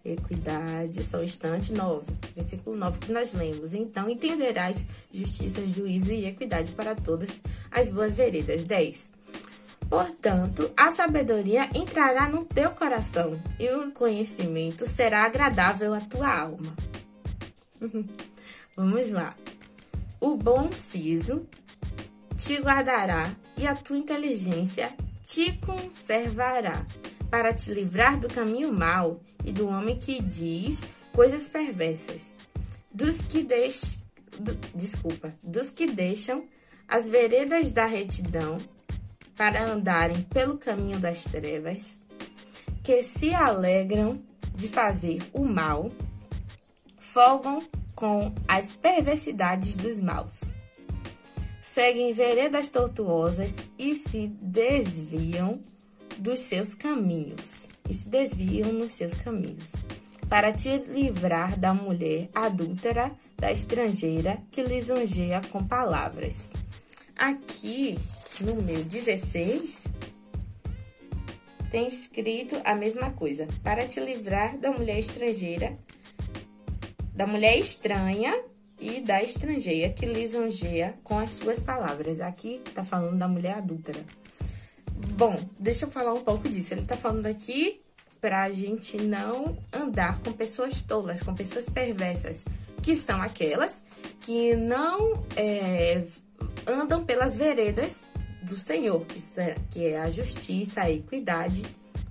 equidade, 0.05 1.01
são 1.03 1.23
instante 1.23 1.71
9, 1.73 2.05
versículo 2.35 2.75
9 2.75 2.99
que 2.99 3.11
nós 3.11 3.33
lemos. 3.33 3.73
Então 3.73 4.09
entenderás 4.09 4.85
justiça, 5.13 5.65
juízo 5.65 6.11
e 6.11 6.25
equidade 6.25 6.71
para 6.71 6.95
todas 6.95 7.39
as 7.71 7.89
boas 7.89 8.13
veredas. 8.13 8.63
10. 8.63 9.11
Portanto, 9.93 10.73
a 10.75 10.89
sabedoria 10.89 11.69
entrará 11.75 12.27
no 12.27 12.43
teu 12.43 12.71
coração 12.71 13.39
e 13.59 13.69
o 13.69 13.91
conhecimento 13.91 14.87
será 14.87 15.23
agradável 15.23 15.93
à 15.93 16.01
tua 16.01 16.35
alma. 16.35 16.75
Vamos 18.75 19.11
lá. 19.11 19.35
O 20.19 20.35
bom 20.35 20.71
siso 20.71 21.45
te 22.35 22.55
guardará 22.59 23.35
e 23.55 23.67
a 23.67 23.75
tua 23.75 23.95
inteligência 23.95 24.91
te 25.23 25.55
conservará 25.59 26.87
para 27.29 27.53
te 27.53 27.71
livrar 27.71 28.19
do 28.19 28.27
caminho 28.27 28.73
mau 28.73 29.21
e 29.45 29.51
do 29.51 29.67
homem 29.67 29.99
que 29.99 30.19
diz 30.23 30.81
coisas 31.11 31.47
perversas, 31.47 32.35
dos 32.91 33.21
que 33.21 33.43
deix... 33.43 33.99
Do... 34.39 34.55
desculpa, 34.73 35.31
dos 35.43 35.69
que 35.69 35.85
deixam 35.85 36.43
as 36.87 37.07
veredas 37.07 37.71
da 37.71 37.85
retidão 37.85 38.57
para 39.35 39.63
andarem 39.63 40.21
pelo 40.23 40.57
caminho 40.57 40.99
das 40.99 41.23
trevas, 41.23 41.97
que 42.83 43.01
se 43.01 43.33
alegram 43.33 44.21
de 44.55 44.67
fazer 44.67 45.21
o 45.33 45.43
mal, 45.45 45.91
folgam 46.99 47.63
com 47.95 48.33
as 48.47 48.73
perversidades 48.73 49.75
dos 49.75 49.99
maus. 49.99 50.41
Seguem 51.61 52.13
veredas 52.13 52.69
tortuosas 52.69 53.55
e 53.79 53.95
se 53.95 54.27
desviam 54.41 55.59
dos 56.17 56.41
seus 56.41 56.73
caminhos. 56.73 57.67
E 57.89 57.93
se 57.93 58.07
desviam 58.07 58.71
nos 58.71 58.93
seus 58.93 59.13
caminhos. 59.13 59.73
Para 60.29 60.51
te 60.51 60.77
livrar 60.77 61.57
da 61.57 61.73
mulher 61.73 62.29
adúltera, 62.33 63.11
da 63.37 63.51
estrangeira 63.51 64.37
que 64.51 64.63
lisonjeia 64.63 65.41
com 65.51 65.65
palavras. 65.65 66.51
Aqui 67.15 67.97
no 68.41 68.55
meu 68.61 68.83
16, 68.83 69.83
tem 71.69 71.87
escrito 71.87 72.59
a 72.63 72.75
mesma 72.75 73.11
coisa. 73.11 73.47
Para 73.63 73.85
te 73.85 73.99
livrar 73.99 74.57
da 74.57 74.71
mulher 74.71 74.99
estrangeira, 74.99 75.77
da 77.13 77.27
mulher 77.27 77.57
estranha 77.57 78.33
e 78.79 78.99
da 79.01 79.21
estrangeira 79.23 79.93
que 79.93 80.05
lisonjeia 80.05 80.95
com 81.03 81.19
as 81.19 81.31
suas 81.31 81.59
palavras. 81.59 82.19
Aqui 82.19 82.61
tá 82.73 82.83
falando 82.83 83.17
da 83.17 83.27
mulher 83.27 83.57
adúltera. 83.57 84.03
Bom, 85.15 85.39
deixa 85.59 85.85
eu 85.85 85.91
falar 85.91 86.13
um 86.13 86.23
pouco 86.23 86.49
disso. 86.49 86.73
Ele 86.73 86.85
tá 86.85 86.95
falando 86.95 87.25
aqui 87.25 87.81
pra 88.19 88.49
gente 88.51 88.97
não 88.97 89.57
andar 89.71 90.19
com 90.19 90.31
pessoas 90.31 90.81
tolas, 90.81 91.21
com 91.21 91.35
pessoas 91.35 91.67
perversas, 91.67 92.45
que 92.81 92.95
são 92.95 93.21
aquelas 93.21 93.83
que 94.21 94.55
não 94.55 95.23
é, 95.35 96.03
andam 96.65 97.05
pelas 97.05 97.35
veredas 97.35 98.05
do 98.43 98.55
Senhor, 98.55 99.05
que 99.69 99.85
é 99.85 99.99
a 99.99 100.09
justiça, 100.09 100.81
a 100.81 100.91
equidade, 100.91 101.63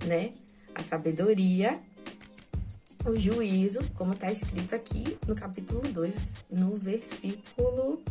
né? 0.05 0.31
A 0.75 0.81
sabedoria, 0.81 1.79
o 3.05 3.15
juízo, 3.15 3.79
como 3.95 4.13
está 4.13 4.31
escrito 4.31 4.73
aqui 4.73 5.17
no 5.27 5.35
capítulo 5.35 5.81
2, 5.81 6.15
no 6.49 6.77
versículo 6.77 8.01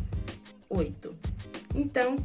8. 0.69 1.15
Então, 1.75 2.15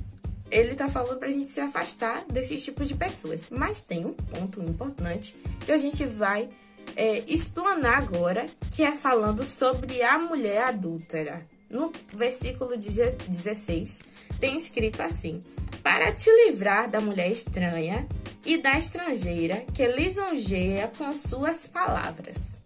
ele 0.50 0.72
está 0.72 0.88
falando 0.88 1.18
para 1.18 1.28
a 1.28 1.30
gente 1.30 1.46
se 1.46 1.60
afastar 1.60 2.24
desses 2.26 2.62
tipos 2.64 2.88
de 2.88 2.94
pessoas. 2.94 3.48
Mas 3.50 3.82
tem 3.82 4.06
um 4.06 4.12
ponto 4.12 4.62
importante 4.62 5.36
que 5.64 5.72
a 5.72 5.78
gente 5.78 6.04
vai 6.06 6.48
é, 6.96 7.22
explanar 7.26 7.98
agora, 7.98 8.46
que 8.70 8.82
é 8.82 8.92
falando 8.92 9.44
sobre 9.44 10.02
a 10.02 10.18
mulher 10.18 10.64
adúltera. 10.64 11.42
No 11.70 11.92
versículo 12.14 12.76
16, 12.76 14.00
tem 14.40 14.56
escrito 14.56 15.02
assim: 15.02 15.40
Para 15.82 16.12
te 16.12 16.30
livrar 16.30 16.88
da 16.88 17.00
mulher 17.00 17.30
estranha 17.30 18.06
e 18.44 18.56
da 18.56 18.78
estrangeira 18.78 19.64
que 19.74 19.86
lisonjeia 19.86 20.90
com 20.96 21.12
suas 21.12 21.66
palavras. 21.66 22.58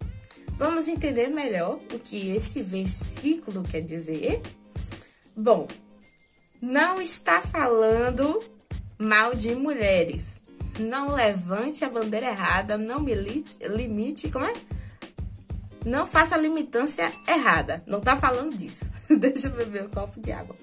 Vamos 0.57 0.87
entender 0.87 1.29
melhor 1.29 1.81
o 1.93 1.99
que 1.99 2.31
esse 2.37 2.63
versículo 2.63 3.65
quer 3.65 3.81
dizer? 3.81 4.41
Bom, 5.37 5.67
não 6.61 7.01
está 7.01 7.43
falando 7.43 8.41
mal 8.97 9.35
de 9.35 9.55
mulheres. 9.55 10.41
Não 10.79 11.13
levante 11.13 11.85
a 11.85 11.91
bandeira 11.91 12.29
errada, 12.29 12.79
não 12.79 13.01
milite, 13.01 13.59
limite, 13.67 14.31
como 14.31 14.47
é? 14.47 14.53
Não 15.85 16.07
faça 16.07 16.35
a 16.35 16.39
limitância 16.39 17.11
errada. 17.27 17.83
Não 17.87 18.01
tá 18.01 18.17
falando 18.17 18.57
disso. 18.57 18.85
Deixa 19.19 19.49
eu 19.49 19.53
beber 19.53 19.85
um 19.85 19.89
copo 19.89 20.21
de 20.21 20.33
água. 20.33 20.55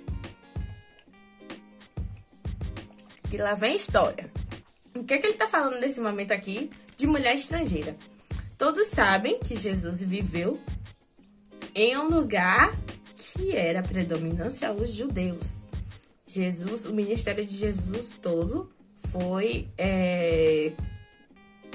E 3.31 3.37
lá 3.37 3.53
vem 3.53 3.75
história. 3.75 4.29
O 4.95 5.03
que 5.03 5.13
é 5.13 5.17
que 5.17 5.27
ele 5.27 5.35
tá 5.35 5.47
falando 5.47 5.79
nesse 5.79 5.99
momento 5.99 6.31
aqui 6.31 6.69
de 6.97 7.05
mulher 7.05 7.35
estrangeira? 7.35 7.95
Todos 8.57 8.87
sabem 8.87 9.39
que 9.39 9.55
Jesus 9.55 10.01
viveu 10.01 10.59
em 11.75 11.97
um 11.97 12.09
lugar 12.09 12.73
que 13.15 13.55
era 13.55 13.83
predominância 13.83 14.69
aos 14.69 14.91
judeus. 14.91 15.61
Jesus, 16.27 16.85
o 16.85 16.93
ministério 16.93 17.45
de 17.45 17.55
Jesus 17.55 18.11
todo 18.21 18.69
foi 19.09 19.69
é, 19.77 20.73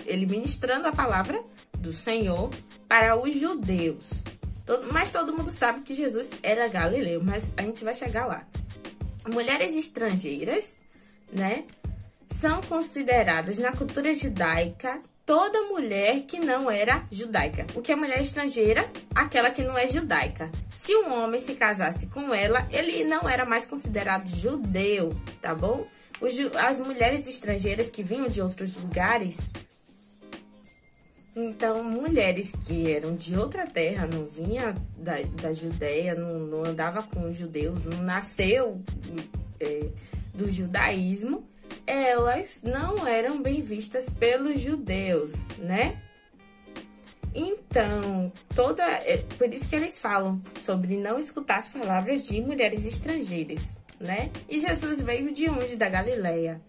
ele 0.04 0.26
ministrando 0.26 0.86
a 0.86 0.92
palavra 0.92 1.42
do 1.84 1.92
Senhor 1.92 2.50
para 2.88 3.14
os 3.14 3.38
judeus. 3.38 4.10
Todo, 4.64 4.90
mas 4.92 5.12
todo 5.12 5.36
mundo 5.36 5.52
sabe 5.52 5.82
que 5.82 5.94
Jesus 5.94 6.30
era 6.42 6.66
galileu, 6.66 7.22
mas 7.22 7.52
a 7.56 7.62
gente 7.62 7.84
vai 7.84 7.94
chegar 7.94 8.26
lá. 8.26 8.46
Mulheres 9.28 9.74
estrangeiras, 9.76 10.78
né, 11.30 11.64
são 12.30 12.62
consideradas 12.62 13.58
na 13.58 13.72
cultura 13.72 14.14
judaica 14.14 15.00
toda 15.26 15.68
mulher 15.68 16.22
que 16.22 16.38
não 16.38 16.70
era 16.70 17.06
judaica. 17.10 17.66
O 17.74 17.82
que 17.82 17.92
é 17.92 17.96
mulher 17.96 18.20
estrangeira? 18.20 18.90
Aquela 19.14 19.50
que 19.50 19.62
não 19.62 19.76
é 19.76 19.86
judaica. 19.86 20.50
Se 20.74 20.94
um 20.96 21.12
homem 21.12 21.40
se 21.40 21.54
casasse 21.54 22.06
com 22.06 22.34
ela, 22.34 22.66
ele 22.70 23.04
não 23.04 23.28
era 23.28 23.44
mais 23.44 23.66
considerado 23.66 24.28
judeu, 24.28 25.14
tá 25.40 25.54
bom? 25.54 25.86
as 26.66 26.78
mulheres 26.78 27.26
estrangeiras 27.26 27.90
que 27.90 28.02
vinham 28.02 28.28
de 28.28 28.40
outros 28.40 28.76
lugares 28.76 29.50
então, 31.36 31.82
mulheres 31.82 32.52
que 32.52 32.92
eram 32.92 33.16
de 33.16 33.36
outra 33.36 33.66
terra, 33.66 34.06
não 34.06 34.24
vinha 34.24 34.74
da, 34.96 35.20
da 35.42 35.52
Judéia, 35.52 36.14
não, 36.14 36.38
não 36.38 36.64
andava 36.64 37.02
com 37.02 37.28
os 37.28 37.36
judeus, 37.36 37.82
não 37.82 38.02
nasceu 38.02 38.80
é, 39.58 39.88
do 40.32 40.50
judaísmo, 40.50 41.44
elas 41.86 42.60
não 42.62 43.06
eram 43.06 43.42
bem 43.42 43.60
vistas 43.60 44.08
pelos 44.08 44.60
judeus, 44.60 45.34
né? 45.58 46.00
Então, 47.34 48.32
toda. 48.54 48.84
É, 48.84 49.16
por 49.36 49.52
isso 49.52 49.68
que 49.68 49.74
eles 49.74 49.98
falam 49.98 50.40
sobre 50.62 50.96
não 50.96 51.18
escutar 51.18 51.56
as 51.56 51.68
palavras 51.68 52.24
de 52.24 52.40
mulheres 52.40 52.86
estrangeiras, 52.86 53.76
né? 53.98 54.30
E 54.48 54.60
Jesus 54.60 55.00
veio 55.00 55.34
de 55.34 55.50
onde? 55.50 55.74
Da 55.74 55.88
Galileia. 55.88 56.62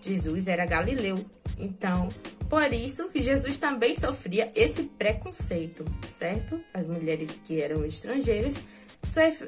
Jesus 0.00 0.48
era 0.48 0.66
galileu. 0.66 1.24
Então, 1.58 2.08
por 2.48 2.72
isso 2.72 3.08
que 3.08 3.20
Jesus 3.20 3.56
também 3.56 3.94
sofria 3.94 4.50
esse 4.54 4.84
preconceito, 4.84 5.84
certo? 6.08 6.60
As 6.72 6.86
mulheres 6.86 7.38
que 7.44 7.60
eram 7.60 7.84
estrangeiras 7.84 8.54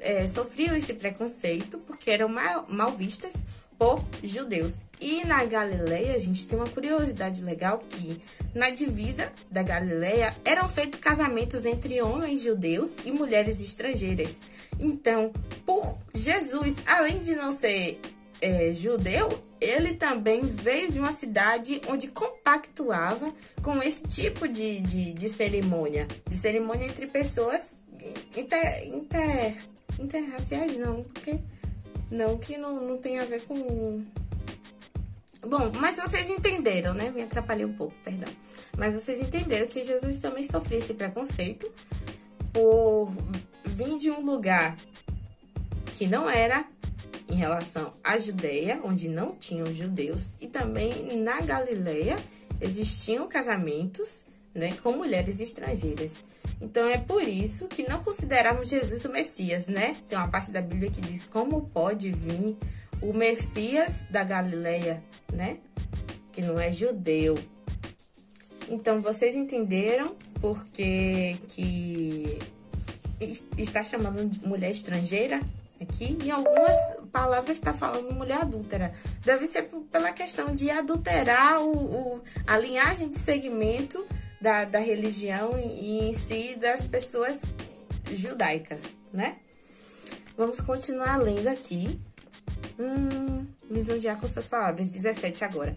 é, 0.01 0.27
sofriam 0.27 0.77
esse 0.77 0.95
preconceito 0.95 1.79
porque 1.79 2.11
eram 2.11 2.29
mal, 2.29 2.93
vistas 2.93 3.33
por 3.79 4.05
judeus. 4.23 4.81
E 5.01 5.25
na 5.25 5.43
Galileia, 5.45 6.15
a 6.15 6.19
gente 6.19 6.47
tem 6.47 6.59
uma 6.59 6.69
curiosidade 6.69 7.43
legal 7.43 7.79
que 7.79 8.23
na 8.55 8.69
divisa 8.69 9.33
da 9.51 9.63
Galileia 9.63 10.37
eram 10.45 10.69
feitos 10.69 11.01
casamentos 11.01 11.65
entre 11.65 12.03
homens 12.03 12.43
judeus 12.43 12.99
e 13.05 13.11
mulheres 13.11 13.61
estrangeiras. 13.61 14.39
Então, 14.79 15.33
por 15.65 15.99
Jesus, 16.15 16.77
além 16.85 17.21
de 17.21 17.35
não 17.35 17.51
ser 17.51 17.99
é, 18.43 18.73
judeu, 18.73 19.31
ele 19.61 19.95
também 19.95 20.43
veio 20.43 20.91
de 20.91 20.99
uma 20.99 21.13
cidade 21.13 21.81
onde 21.89 22.09
compactuava 22.09 23.33
com 23.63 23.83
esse 23.83 24.03
tipo 24.05 24.49
de, 24.49 24.81
de, 24.81 25.13
de 25.13 25.29
cerimônia, 25.29 26.09
de 26.27 26.37
cerimônia 26.37 26.87
entre 26.87 27.07
pessoas 27.07 27.77
inter, 28.37 28.89
inter, 28.89 29.57
interraciais, 29.99 30.77
não, 30.79 31.03
porque 31.05 31.39
não 32.11 32.39
que 32.39 32.57
não, 32.57 32.81
não 32.81 32.99
tem 32.99 33.19
a 33.19 33.25
ver 33.25 33.43
com. 33.43 34.05
Bom, 35.43 35.71
mas 35.79 35.97
vocês 35.97 36.29
entenderam, 36.29 36.93
né? 36.93 37.11
Me 37.11 37.23
atrapalhei 37.23 37.65
um 37.65 37.73
pouco, 37.73 37.95
perdão. 38.05 38.31
Mas 38.77 38.95
vocês 38.95 39.21
entenderam 39.21 39.67
que 39.67 39.83
Jesus 39.83 40.19
também 40.19 40.45
sofria 40.45 40.79
esse 40.79 40.95
preconceito 40.95 41.71
por 42.53 43.13
vir 43.65 43.97
de 43.99 44.11
um 44.11 44.21
lugar 44.21 44.77
que 45.97 46.07
não 46.07 46.29
era 46.29 46.65
em 47.31 47.35
relação 47.37 47.91
à 48.03 48.19
Judéia, 48.19 48.81
onde 48.85 49.09
não 49.09 49.37
tinham 49.37 49.73
judeus, 49.73 50.31
e 50.41 50.49
também 50.49 51.17
na 51.17 51.41
Galileia 51.41 52.17
existiam 52.61 53.29
casamentos 53.29 54.25
né, 54.53 54.77
com 54.83 54.93
mulheres 54.93 55.39
estrangeiras. 55.39 56.15
Então 56.61 56.89
é 56.89 56.99
por 56.99 57.23
isso 57.23 57.69
que 57.69 57.89
não 57.89 58.03
consideramos 58.03 58.69
Jesus 58.69 59.05
o 59.05 59.11
Messias, 59.11 59.67
né? 59.67 59.97
Tem 60.09 60.19
uma 60.19 60.29
parte 60.29 60.51
da 60.51 60.61
Bíblia 60.61 60.91
que 60.91 61.01
diz 61.01 61.25
como 61.25 61.63
pode 61.69 62.11
vir 62.11 62.57
o 63.01 63.15
Messias 63.15 64.05
da 64.11 64.25
Galileia, 64.25 65.03
né? 65.33 65.59
Que 66.33 66.43
não 66.43 66.59
é 66.59 66.71
judeu. 66.71 67.39
Então 68.69 69.01
vocês 69.01 69.35
entenderam 69.35 70.15
porque 70.41 71.37
que 71.49 72.39
está 73.57 73.83
chamando 73.83 74.29
de 74.29 74.47
mulher 74.47 74.71
estrangeira? 74.71 75.41
aqui, 75.81 76.17
em 76.23 76.31
algumas 76.31 76.77
palavras 77.11 77.59
está 77.59 77.73
falando 77.73 78.15
mulher 78.15 78.43
adúltera. 78.43 78.95
Deve 79.25 79.47
ser 79.47 79.69
pela 79.91 80.13
questão 80.13 80.55
de 80.55 80.71
adulterar 80.71 81.61
o, 81.61 81.73
o, 81.73 82.23
a 82.47 82.59
linhagem 82.59 83.09
de 83.09 83.19
segmento 83.19 84.07
da, 84.41 84.65
da 84.65 84.79
religião 84.79 85.59
e 85.59 86.09
em 86.09 86.15
si 86.15 86.57
das 86.57 86.87
pessoas 86.87 87.53
judaicas, 88.11 88.93
né? 89.13 89.37
Vamos 90.37 90.61
continuar 90.61 91.19
lendo 91.19 91.49
aqui 91.49 92.01
hum, 92.79 93.47
lisonjear 93.71 94.19
com 94.19 94.27
suas 94.27 94.49
palavras. 94.49 94.91
17 94.91 95.45
agora. 95.45 95.77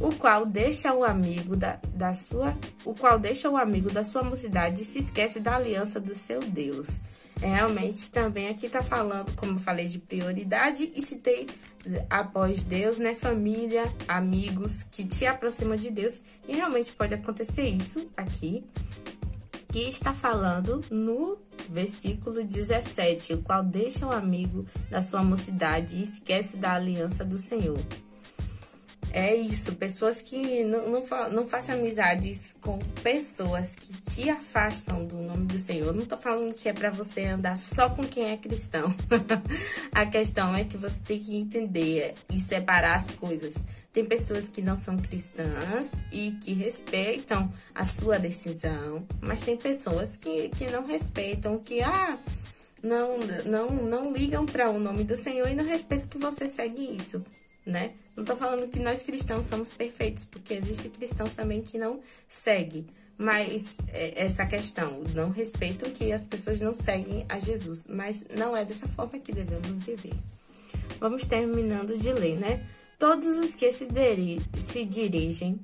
O 0.00 0.14
qual 0.14 0.46
deixa 0.46 0.94
o 0.94 1.04
amigo 1.04 1.56
da, 1.56 1.78
da 1.92 2.14
sua, 2.14 2.56
o 2.84 2.94
qual 2.94 3.18
deixa 3.18 3.50
o 3.50 3.56
amigo 3.56 3.90
da 3.90 4.04
sua 4.04 4.22
mocidade 4.22 4.82
e 4.82 4.84
se 4.84 4.98
esquece 4.98 5.40
da 5.40 5.56
aliança 5.56 5.98
do 6.00 6.14
seu 6.14 6.40
Deus. 6.40 6.98
Realmente 7.40 8.10
também 8.10 8.48
aqui 8.48 8.68
tá 8.68 8.82
falando, 8.82 9.34
como 9.36 9.52
eu 9.52 9.58
falei, 9.58 9.86
de 9.86 9.98
prioridade 9.98 10.90
e 10.94 11.00
citei 11.00 11.46
após 12.10 12.62
Deus, 12.62 12.98
né? 12.98 13.14
Família, 13.14 13.84
amigos 14.06 14.82
que 14.82 15.04
te 15.04 15.24
aproximam 15.24 15.76
de 15.76 15.90
Deus. 15.90 16.20
E 16.46 16.54
realmente 16.54 16.92
pode 16.92 17.14
acontecer 17.14 17.68
isso 17.68 18.08
aqui, 18.16 18.64
que 19.70 19.80
está 19.80 20.12
falando 20.12 20.84
no 20.90 21.38
versículo 21.68 22.42
17, 22.42 23.34
o 23.34 23.42
qual 23.42 23.62
deixa 23.62 24.06
o 24.06 24.12
amigo 24.12 24.66
da 24.90 25.00
sua 25.00 25.22
mocidade 25.22 25.96
e 25.96 26.02
esquece 26.02 26.56
da 26.56 26.74
aliança 26.74 27.24
do 27.24 27.38
Senhor. 27.38 27.78
É 29.18 29.34
isso, 29.34 29.74
pessoas 29.74 30.22
que 30.22 30.62
não, 30.62 30.88
não, 30.90 31.30
não 31.32 31.48
façam 31.48 31.74
amizades 31.74 32.54
com 32.60 32.78
pessoas 33.02 33.74
que 33.74 33.92
te 34.02 34.30
afastam 34.30 35.04
do 35.04 35.20
nome 35.20 35.44
do 35.46 35.58
Senhor. 35.58 35.92
Não 35.92 36.06
tô 36.06 36.16
falando 36.16 36.54
que 36.54 36.68
é 36.68 36.72
para 36.72 36.88
você 36.88 37.24
andar 37.24 37.58
só 37.58 37.90
com 37.90 38.06
quem 38.06 38.30
é 38.30 38.36
cristão. 38.36 38.94
A 39.90 40.06
questão 40.06 40.54
é 40.54 40.62
que 40.62 40.76
você 40.76 41.00
tem 41.04 41.18
que 41.18 41.36
entender 41.36 42.14
e 42.32 42.38
separar 42.38 42.94
as 42.94 43.10
coisas. 43.10 43.64
Tem 43.92 44.04
pessoas 44.04 44.46
que 44.46 44.62
não 44.62 44.76
são 44.76 44.96
cristãs 44.96 45.94
e 46.12 46.30
que 46.40 46.52
respeitam 46.52 47.52
a 47.74 47.84
sua 47.84 48.20
decisão, 48.20 49.04
mas 49.20 49.42
tem 49.42 49.56
pessoas 49.56 50.16
que, 50.16 50.48
que 50.50 50.70
não 50.70 50.86
respeitam, 50.86 51.58
que 51.58 51.80
ah, 51.82 52.16
não, 52.80 53.18
não, 53.44 53.68
não 53.68 54.12
ligam 54.12 54.46
para 54.46 54.70
o 54.70 54.78
nome 54.78 55.02
do 55.02 55.16
Senhor 55.16 55.48
e 55.48 55.56
não 55.56 55.64
respeitam 55.64 56.06
que 56.06 56.18
você 56.18 56.46
segue 56.46 56.96
isso 56.96 57.20
né? 57.68 57.92
Não 58.16 58.24
tô 58.24 58.34
falando 58.34 58.68
que 58.68 58.80
nós 58.80 59.02
cristãos 59.02 59.44
somos 59.44 59.70
perfeitos, 59.70 60.24
porque 60.24 60.54
existe 60.54 60.88
cristãos 60.88 61.34
também 61.34 61.62
que 61.62 61.78
não 61.78 62.00
seguem. 62.26 62.86
Mas 63.16 63.78
é, 63.92 64.24
essa 64.24 64.46
questão, 64.46 65.02
não 65.14 65.30
respeitam 65.30 65.90
que 65.90 66.12
as 66.12 66.24
pessoas 66.24 66.60
não 66.60 66.72
seguem 66.72 67.26
a 67.28 67.38
Jesus. 67.38 67.86
Mas 67.88 68.24
não 68.36 68.56
é 68.56 68.64
dessa 68.64 68.88
forma 68.88 69.18
que 69.18 69.32
devemos 69.32 69.78
viver. 69.80 70.14
Vamos 70.98 71.26
terminando 71.26 71.96
de 71.96 72.12
ler, 72.12 72.38
né? 72.38 72.66
Todos 72.98 73.38
os 73.38 73.54
que 73.54 73.70
se, 73.70 73.86
diri 73.86 74.40
se 74.56 74.84
dirigem. 74.84 75.60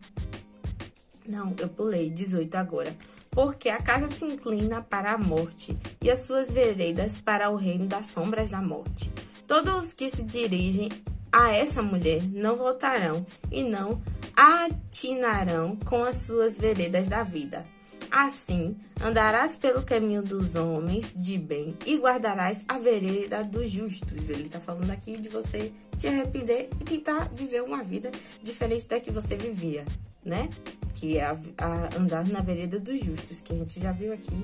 Não, 1.27 1.55
eu 1.59 1.69
pulei 1.69 2.11
18 2.11 2.55
agora. 2.57 2.95
Porque 3.31 3.69
a 3.69 3.83
casa 3.83 4.07
se 4.09 4.25
inclina 4.25 4.81
para 4.81 5.12
a 5.12 5.19
morte 5.19 5.77
e 6.01 6.11
as 6.11 6.21
suas 6.21 6.53
veredas 6.53 7.19
para 7.19 7.51
o 7.51 7.57
reino 7.57 7.87
das 7.87 8.07
sombras 8.07 8.51
da 8.51 8.61
morte. 8.61 9.11
Todos 9.47 9.87
os 9.87 9.93
que 9.93 10.09
se 10.09 10.23
dirigem 10.23 10.88
a 11.35 11.53
essa 11.53 11.83
mulher 11.83 12.23
não 12.23 12.55
voltarão 12.55 13.27
e 13.51 13.64
não 13.64 14.01
atinarão 14.37 15.77
com 15.85 16.05
as 16.05 16.14
suas 16.18 16.57
veredas 16.57 17.09
da 17.09 17.25
vida. 17.25 17.66
Assim, 18.09 18.77
andarás 19.03 19.57
pelo 19.57 19.83
caminho 19.83 20.23
dos 20.23 20.55
homens 20.55 21.12
de 21.16 21.37
bem 21.37 21.77
e 21.85 21.97
guardarás 21.97 22.64
a 22.68 22.79
vereda 22.79 23.42
dos 23.42 23.68
justos. 23.68 24.31
Ele 24.31 24.44
está 24.44 24.61
falando 24.61 24.92
aqui 24.92 25.18
de 25.18 25.29
você 25.29 25.73
se 25.99 26.07
arrepender 26.07 26.68
e 26.81 26.85
tentar 26.85 27.29
viver 27.31 27.64
uma 27.64 27.83
vida 27.83 28.12
diferente 28.40 28.87
da 28.87 29.01
que 29.01 29.11
você 29.11 29.37
vivia, 29.37 29.85
né? 30.25 30.49
Que 30.94 31.18
é 31.18 31.25
a, 31.25 31.37
a 31.59 31.97
andar 31.99 32.29
na 32.29 32.42
vereda 32.42 32.79
dos 32.79 33.05
justos, 33.05 33.40
que 33.40 33.53
a 33.53 33.57
gente 33.57 33.81
já 33.81 33.90
viu 33.90 34.12
aqui, 34.12 34.40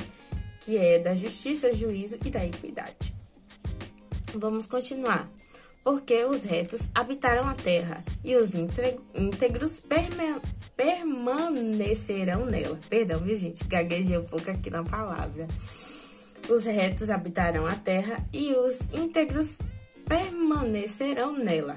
que 0.59 0.77
é 0.77 0.99
da 0.99 1.15
justiça, 1.15 1.73
juízo 1.73 2.17
e 2.25 2.31
da 2.31 2.45
equidade. 2.45 3.15
Vamos 4.35 4.67
continuar 4.67 5.31
porque 5.83 6.25
os 6.25 6.43
retos 6.43 6.89
habitaram 6.95 7.49
a 7.49 7.55
terra 7.55 8.05
e 8.23 8.37
os 8.37 8.51
íntegros 8.55 9.83
permanecerão 10.77 12.45
nela. 12.47 12.79
Perdão, 12.89 13.21
viu, 13.21 13.37
gente? 13.37 13.65
Gaguejei 13.65 14.19
um 14.19 14.25
pouco 14.25 14.51
aqui 14.51 14.71
na 14.71 14.85
palavra. 14.85 15.47
Os 16.49 16.65
retos 16.65 17.11
habitarão 17.11 17.67
a 17.67 17.75
terra 17.75 18.19
e 18.33 18.53
os 18.55 18.79
íntegros 18.93 19.59
permanecerão 20.07 21.33
nela. 21.33 21.77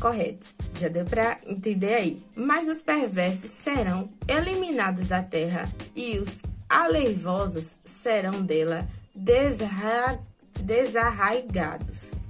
Correto, 0.00 0.46
já 0.74 0.88
deu 0.88 1.04
para 1.04 1.36
entender 1.46 1.94
aí. 1.94 2.22
Mas 2.34 2.68
os 2.68 2.82
perversos 2.82 3.50
serão 3.50 4.10
eliminados 4.26 5.06
da 5.06 5.22
terra 5.22 5.70
e 5.94 6.18
os 6.18 6.42
aleivosos 6.68 7.76
serão 7.84 8.42
dela 8.42 8.86
desarra 9.14 10.18
desarraigados. 10.58 12.21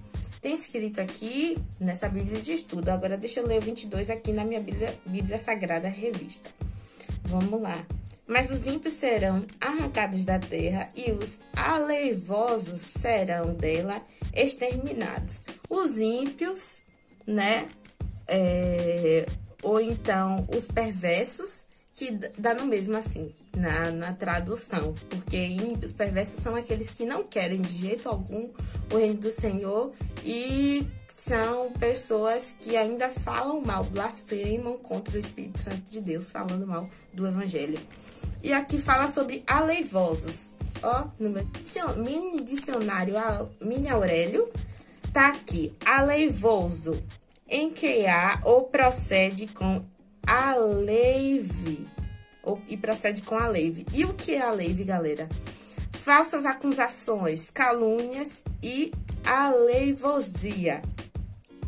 Tem 0.42 0.54
escrito 0.54 1.00
aqui 1.00 1.56
nessa 1.78 2.08
Bíblia 2.08 2.42
de 2.42 2.52
estudo. 2.52 2.88
Agora 2.88 3.16
deixa 3.16 3.38
eu 3.38 3.46
ler 3.46 3.58
o 3.58 3.62
22 3.62 4.10
aqui 4.10 4.32
na 4.32 4.44
minha 4.44 4.60
Bíblia, 4.60 4.98
Bíblia 5.06 5.38
Sagrada 5.38 5.88
Revista. 5.88 6.50
Vamos 7.22 7.62
lá. 7.62 7.86
Mas 8.26 8.50
os 8.50 8.66
ímpios 8.66 8.94
serão 8.94 9.46
arrancados 9.60 10.24
da 10.24 10.40
terra 10.40 10.88
e 10.96 11.12
os 11.12 11.38
aleivosos 11.54 12.80
serão 12.80 13.54
dela 13.54 14.04
exterminados. 14.34 15.44
Os 15.70 15.96
ímpios, 15.98 16.80
né? 17.24 17.68
É, 18.26 19.26
ou 19.62 19.80
então 19.80 20.48
os 20.52 20.66
perversos, 20.66 21.66
que 21.94 22.10
dá 22.36 22.52
no 22.52 22.66
mesmo 22.66 22.96
assim 22.96 23.32
na, 23.56 23.90
na 23.90 24.12
tradução, 24.12 24.94
porque 25.10 25.56
os 25.82 25.92
perversos 25.92 26.42
são 26.42 26.56
aqueles 26.56 26.90
que 26.90 27.04
não 27.04 27.22
querem 27.22 27.60
de 27.60 27.72
jeito 27.72 28.08
algum 28.08 28.50
o 28.92 28.96
reino 28.96 29.14
do 29.14 29.30
Senhor 29.30 29.92
e 30.24 30.86
são 31.08 31.72
pessoas 31.72 32.54
que 32.60 32.76
ainda 32.76 33.08
falam 33.10 33.60
mal, 33.60 33.84
blasfemam 33.84 34.78
contra 34.78 35.16
o 35.16 35.20
Espírito 35.20 35.60
Santo 35.60 35.90
de 35.90 36.00
Deus, 36.00 36.30
falando 36.30 36.66
mal 36.66 36.88
do 37.12 37.26
Evangelho. 37.26 37.78
E 38.42 38.52
aqui 38.52 38.78
fala 38.78 39.08
sobre 39.08 39.42
aleivosos. 39.46 40.50
Ó, 40.82 41.04
no 41.18 41.30
meu 41.30 41.46
mini 41.96 42.42
dicionário, 42.42 43.14
mini 43.60 43.88
Aurélio, 43.88 44.50
tá 45.12 45.28
aqui, 45.28 45.72
aleivoso, 45.84 47.00
em 47.48 47.70
que 47.70 48.06
há 48.06 48.40
ou 48.44 48.64
procede 48.64 49.46
com 49.46 49.84
aleive 50.26 51.86
e 52.68 52.76
procede 52.76 53.22
com 53.22 53.36
a 53.36 53.46
leve. 53.46 53.86
E 53.92 54.04
o 54.04 54.14
que 54.14 54.34
é 54.34 54.42
a 54.42 54.50
leve, 54.50 54.84
galera? 54.84 55.28
Falsas 55.92 56.44
acusações, 56.44 57.50
calúnias 57.50 58.42
e 58.62 58.92
aleivosia, 59.24 60.82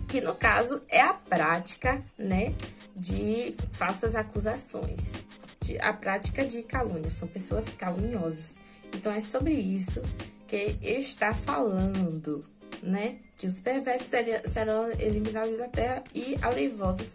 que 0.09 0.21
no 0.21 0.35
caso 0.35 0.83
é 0.89 1.01
a 1.01 1.15
prática, 1.15 2.03
né, 2.19 2.53
de 2.97 3.55
falsas 3.73 4.15
acusações, 4.15 5.13
de, 5.61 5.79
a 5.81 5.93
prática 5.93 6.45
de 6.45 6.63
calúnia, 6.63 7.11
são 7.11 7.29
pessoas 7.29 7.69
caluniosas. 7.71 8.57
Então 8.93 9.13
é 9.13 9.21
sobre 9.21 9.55
isso 9.55 10.03
que 10.47 10.77
está 10.83 11.35
falando, 11.35 12.45
né, 12.83 13.19
que 13.37 13.47
os 13.47 13.59
perversos 13.59 14.09
serão 14.47 14.91
eliminados 14.99 15.59
da 15.59 15.69
terra 15.69 16.03
e 16.15 16.37
aleivosos 16.43 17.15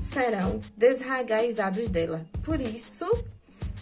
serão 0.00 0.60
desragaizados 0.76 1.88
dela. 1.88 2.24
Por 2.42 2.60
isso 2.60 3.06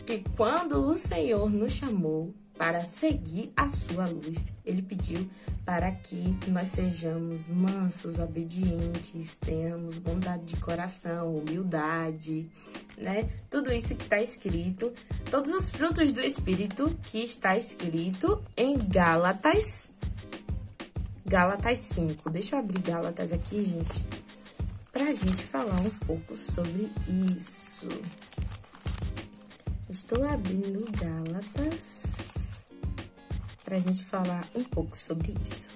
que 0.04 0.24
quando 0.36 0.86
o 0.86 0.98
Senhor 0.98 1.50
nos 1.50 1.72
chamou 1.72 2.34
para 2.56 2.84
seguir 2.84 3.52
a 3.56 3.68
sua 3.68 4.06
luz, 4.06 4.52
ele 4.64 4.80
pediu 4.80 5.28
para 5.64 5.90
que 5.90 6.38
nós 6.48 6.68
sejamos 6.68 7.48
mansos, 7.48 8.18
obedientes, 8.18 9.36
tenhamos 9.38 9.98
bondade 9.98 10.44
de 10.44 10.56
coração, 10.56 11.36
humildade, 11.36 12.48
né? 12.96 13.28
Tudo 13.50 13.72
isso 13.72 13.94
que 13.96 14.04
está 14.04 14.22
escrito, 14.22 14.92
todos 15.30 15.52
os 15.52 15.70
frutos 15.70 16.12
do 16.12 16.20
Espírito 16.20 16.96
que 17.10 17.18
está 17.18 17.56
escrito 17.56 18.42
em 18.56 18.78
Gálatas, 18.78 19.90
Gálatas 21.26 21.78
5. 21.78 22.30
Deixa 22.30 22.54
eu 22.54 22.60
abrir 22.60 22.80
Gálatas 22.80 23.32
aqui, 23.32 23.64
gente 23.64 24.25
para 24.96 25.08
a 25.08 25.14
gente 25.14 25.44
falar 25.44 25.78
um 25.82 25.90
pouco 26.06 26.34
sobre 26.34 26.90
isso. 27.36 27.86
Estou 29.90 30.24
abrindo 30.24 30.86
Gálatas 30.98 32.64
para 33.62 33.76
a 33.76 33.78
gente 33.78 34.02
falar 34.06 34.48
um 34.54 34.64
pouco 34.64 34.96
sobre 34.96 35.34
isso. 35.42 35.68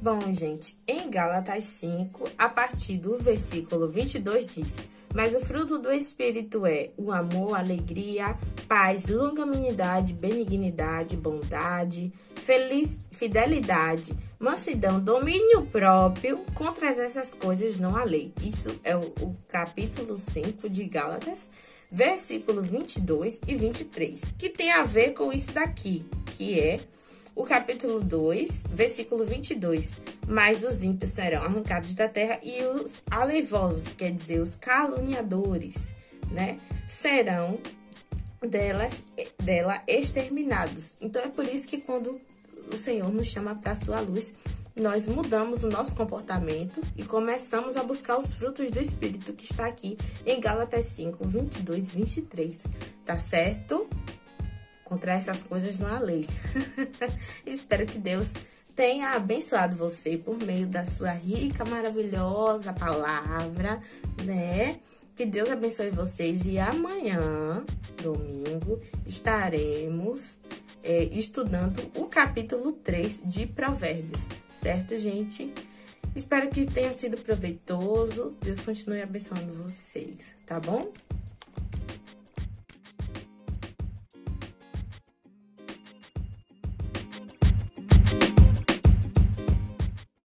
Bom, 0.00 0.32
gente, 0.32 0.80
em 0.88 1.10
Gálatas 1.10 1.64
5, 1.64 2.30
a 2.38 2.48
partir 2.48 2.96
do 2.96 3.18
versículo 3.18 3.86
22 3.86 4.54
diz: 4.54 4.74
Mas 5.14 5.34
o 5.34 5.40
fruto 5.40 5.78
do 5.78 5.92
Espírito 5.92 6.64
é 6.64 6.92
o 6.96 7.12
amor, 7.12 7.58
alegria, 7.58 8.38
paz, 8.66 9.06
longanimidade, 9.06 10.14
benignidade, 10.14 11.14
bondade, 11.14 12.10
feliz, 12.36 12.88
fidelidade, 13.10 14.14
mansidão, 14.42 14.98
domínio 14.98 15.64
próprio, 15.66 16.38
contra 16.52 16.88
essas 16.88 17.32
coisas 17.32 17.76
não 17.76 17.96
há 17.96 18.02
lei. 18.02 18.34
Isso 18.42 18.76
é 18.82 18.96
o, 18.96 19.02
o 19.20 19.36
capítulo 19.46 20.18
5 20.18 20.68
de 20.68 20.84
Gálatas, 20.84 21.48
versículo 21.90 22.60
22 22.60 23.40
e 23.46 23.54
23, 23.54 24.20
que 24.36 24.48
tem 24.48 24.72
a 24.72 24.82
ver 24.82 25.12
com 25.12 25.32
isso 25.32 25.52
daqui, 25.52 26.04
que 26.36 26.58
é 26.58 26.80
O 27.34 27.44
capítulo 27.44 28.00
2, 28.00 28.64
versículo 28.68 29.24
22. 29.24 30.00
Mas 30.26 30.62
os 30.64 30.82
ímpios 30.82 31.12
serão 31.12 31.44
arrancados 31.44 31.94
da 31.94 32.08
terra 32.08 32.38
e 32.42 32.62
os 32.64 33.00
aleivosos, 33.10 33.88
quer 33.96 34.10
dizer, 34.10 34.40
os 34.40 34.56
caluniadores, 34.56 35.94
né? 36.30 36.58
Serão 36.88 37.58
delas, 38.42 39.04
dela 39.42 39.82
exterminados. 39.86 40.92
Então 41.00 41.22
é 41.22 41.28
por 41.28 41.46
isso 41.46 41.66
que 41.66 41.80
quando 41.80 42.20
o 42.70 42.76
Senhor 42.76 43.12
nos 43.12 43.28
chama 43.28 43.54
para 43.54 43.72
a 43.72 43.76
sua 43.76 44.00
luz, 44.00 44.32
nós 44.74 45.06
mudamos 45.06 45.64
o 45.64 45.68
nosso 45.68 45.94
comportamento 45.94 46.80
e 46.96 47.02
começamos 47.02 47.76
a 47.76 47.82
buscar 47.82 48.16
os 48.16 48.34
frutos 48.34 48.70
do 48.70 48.80
Espírito 48.80 49.32
que 49.34 49.44
está 49.44 49.66
aqui 49.66 49.98
em 50.24 50.40
Gálatas 50.40 50.86
5, 50.86 51.26
22, 51.26 51.90
23. 51.90 52.62
Tá 53.04 53.18
certo? 53.18 53.88
Contra 54.84 55.12
essas 55.12 55.42
coisas 55.42 55.78
não 55.78 55.94
há 55.94 55.98
lei. 55.98 56.26
Espero 57.44 57.84
que 57.84 57.98
Deus 57.98 58.28
tenha 58.74 59.10
abençoado 59.10 59.76
você 59.76 60.16
por 60.16 60.38
meio 60.38 60.66
da 60.66 60.84
sua 60.84 61.12
rica, 61.12 61.64
maravilhosa 61.64 62.72
palavra, 62.72 63.80
né? 64.24 64.80
Que 65.14 65.26
Deus 65.26 65.50
abençoe 65.50 65.90
vocês 65.90 66.46
e 66.46 66.58
amanhã, 66.58 67.62
domingo, 68.02 68.80
estaremos 69.06 70.38
é, 70.82 71.04
estudando 71.04 71.80
o 71.96 72.06
capítulo 72.06 72.72
3 72.72 73.22
de 73.24 73.46
Provérbios, 73.46 74.28
certo, 74.52 74.96
gente? 74.98 75.52
Espero 76.14 76.50
que 76.50 76.66
tenha 76.66 76.92
sido 76.92 77.16
proveitoso. 77.16 78.36
Deus 78.42 78.60
continue 78.60 79.00
abençoando 79.00 79.52
vocês, 79.62 80.34
tá 80.46 80.60
bom? 80.60 80.92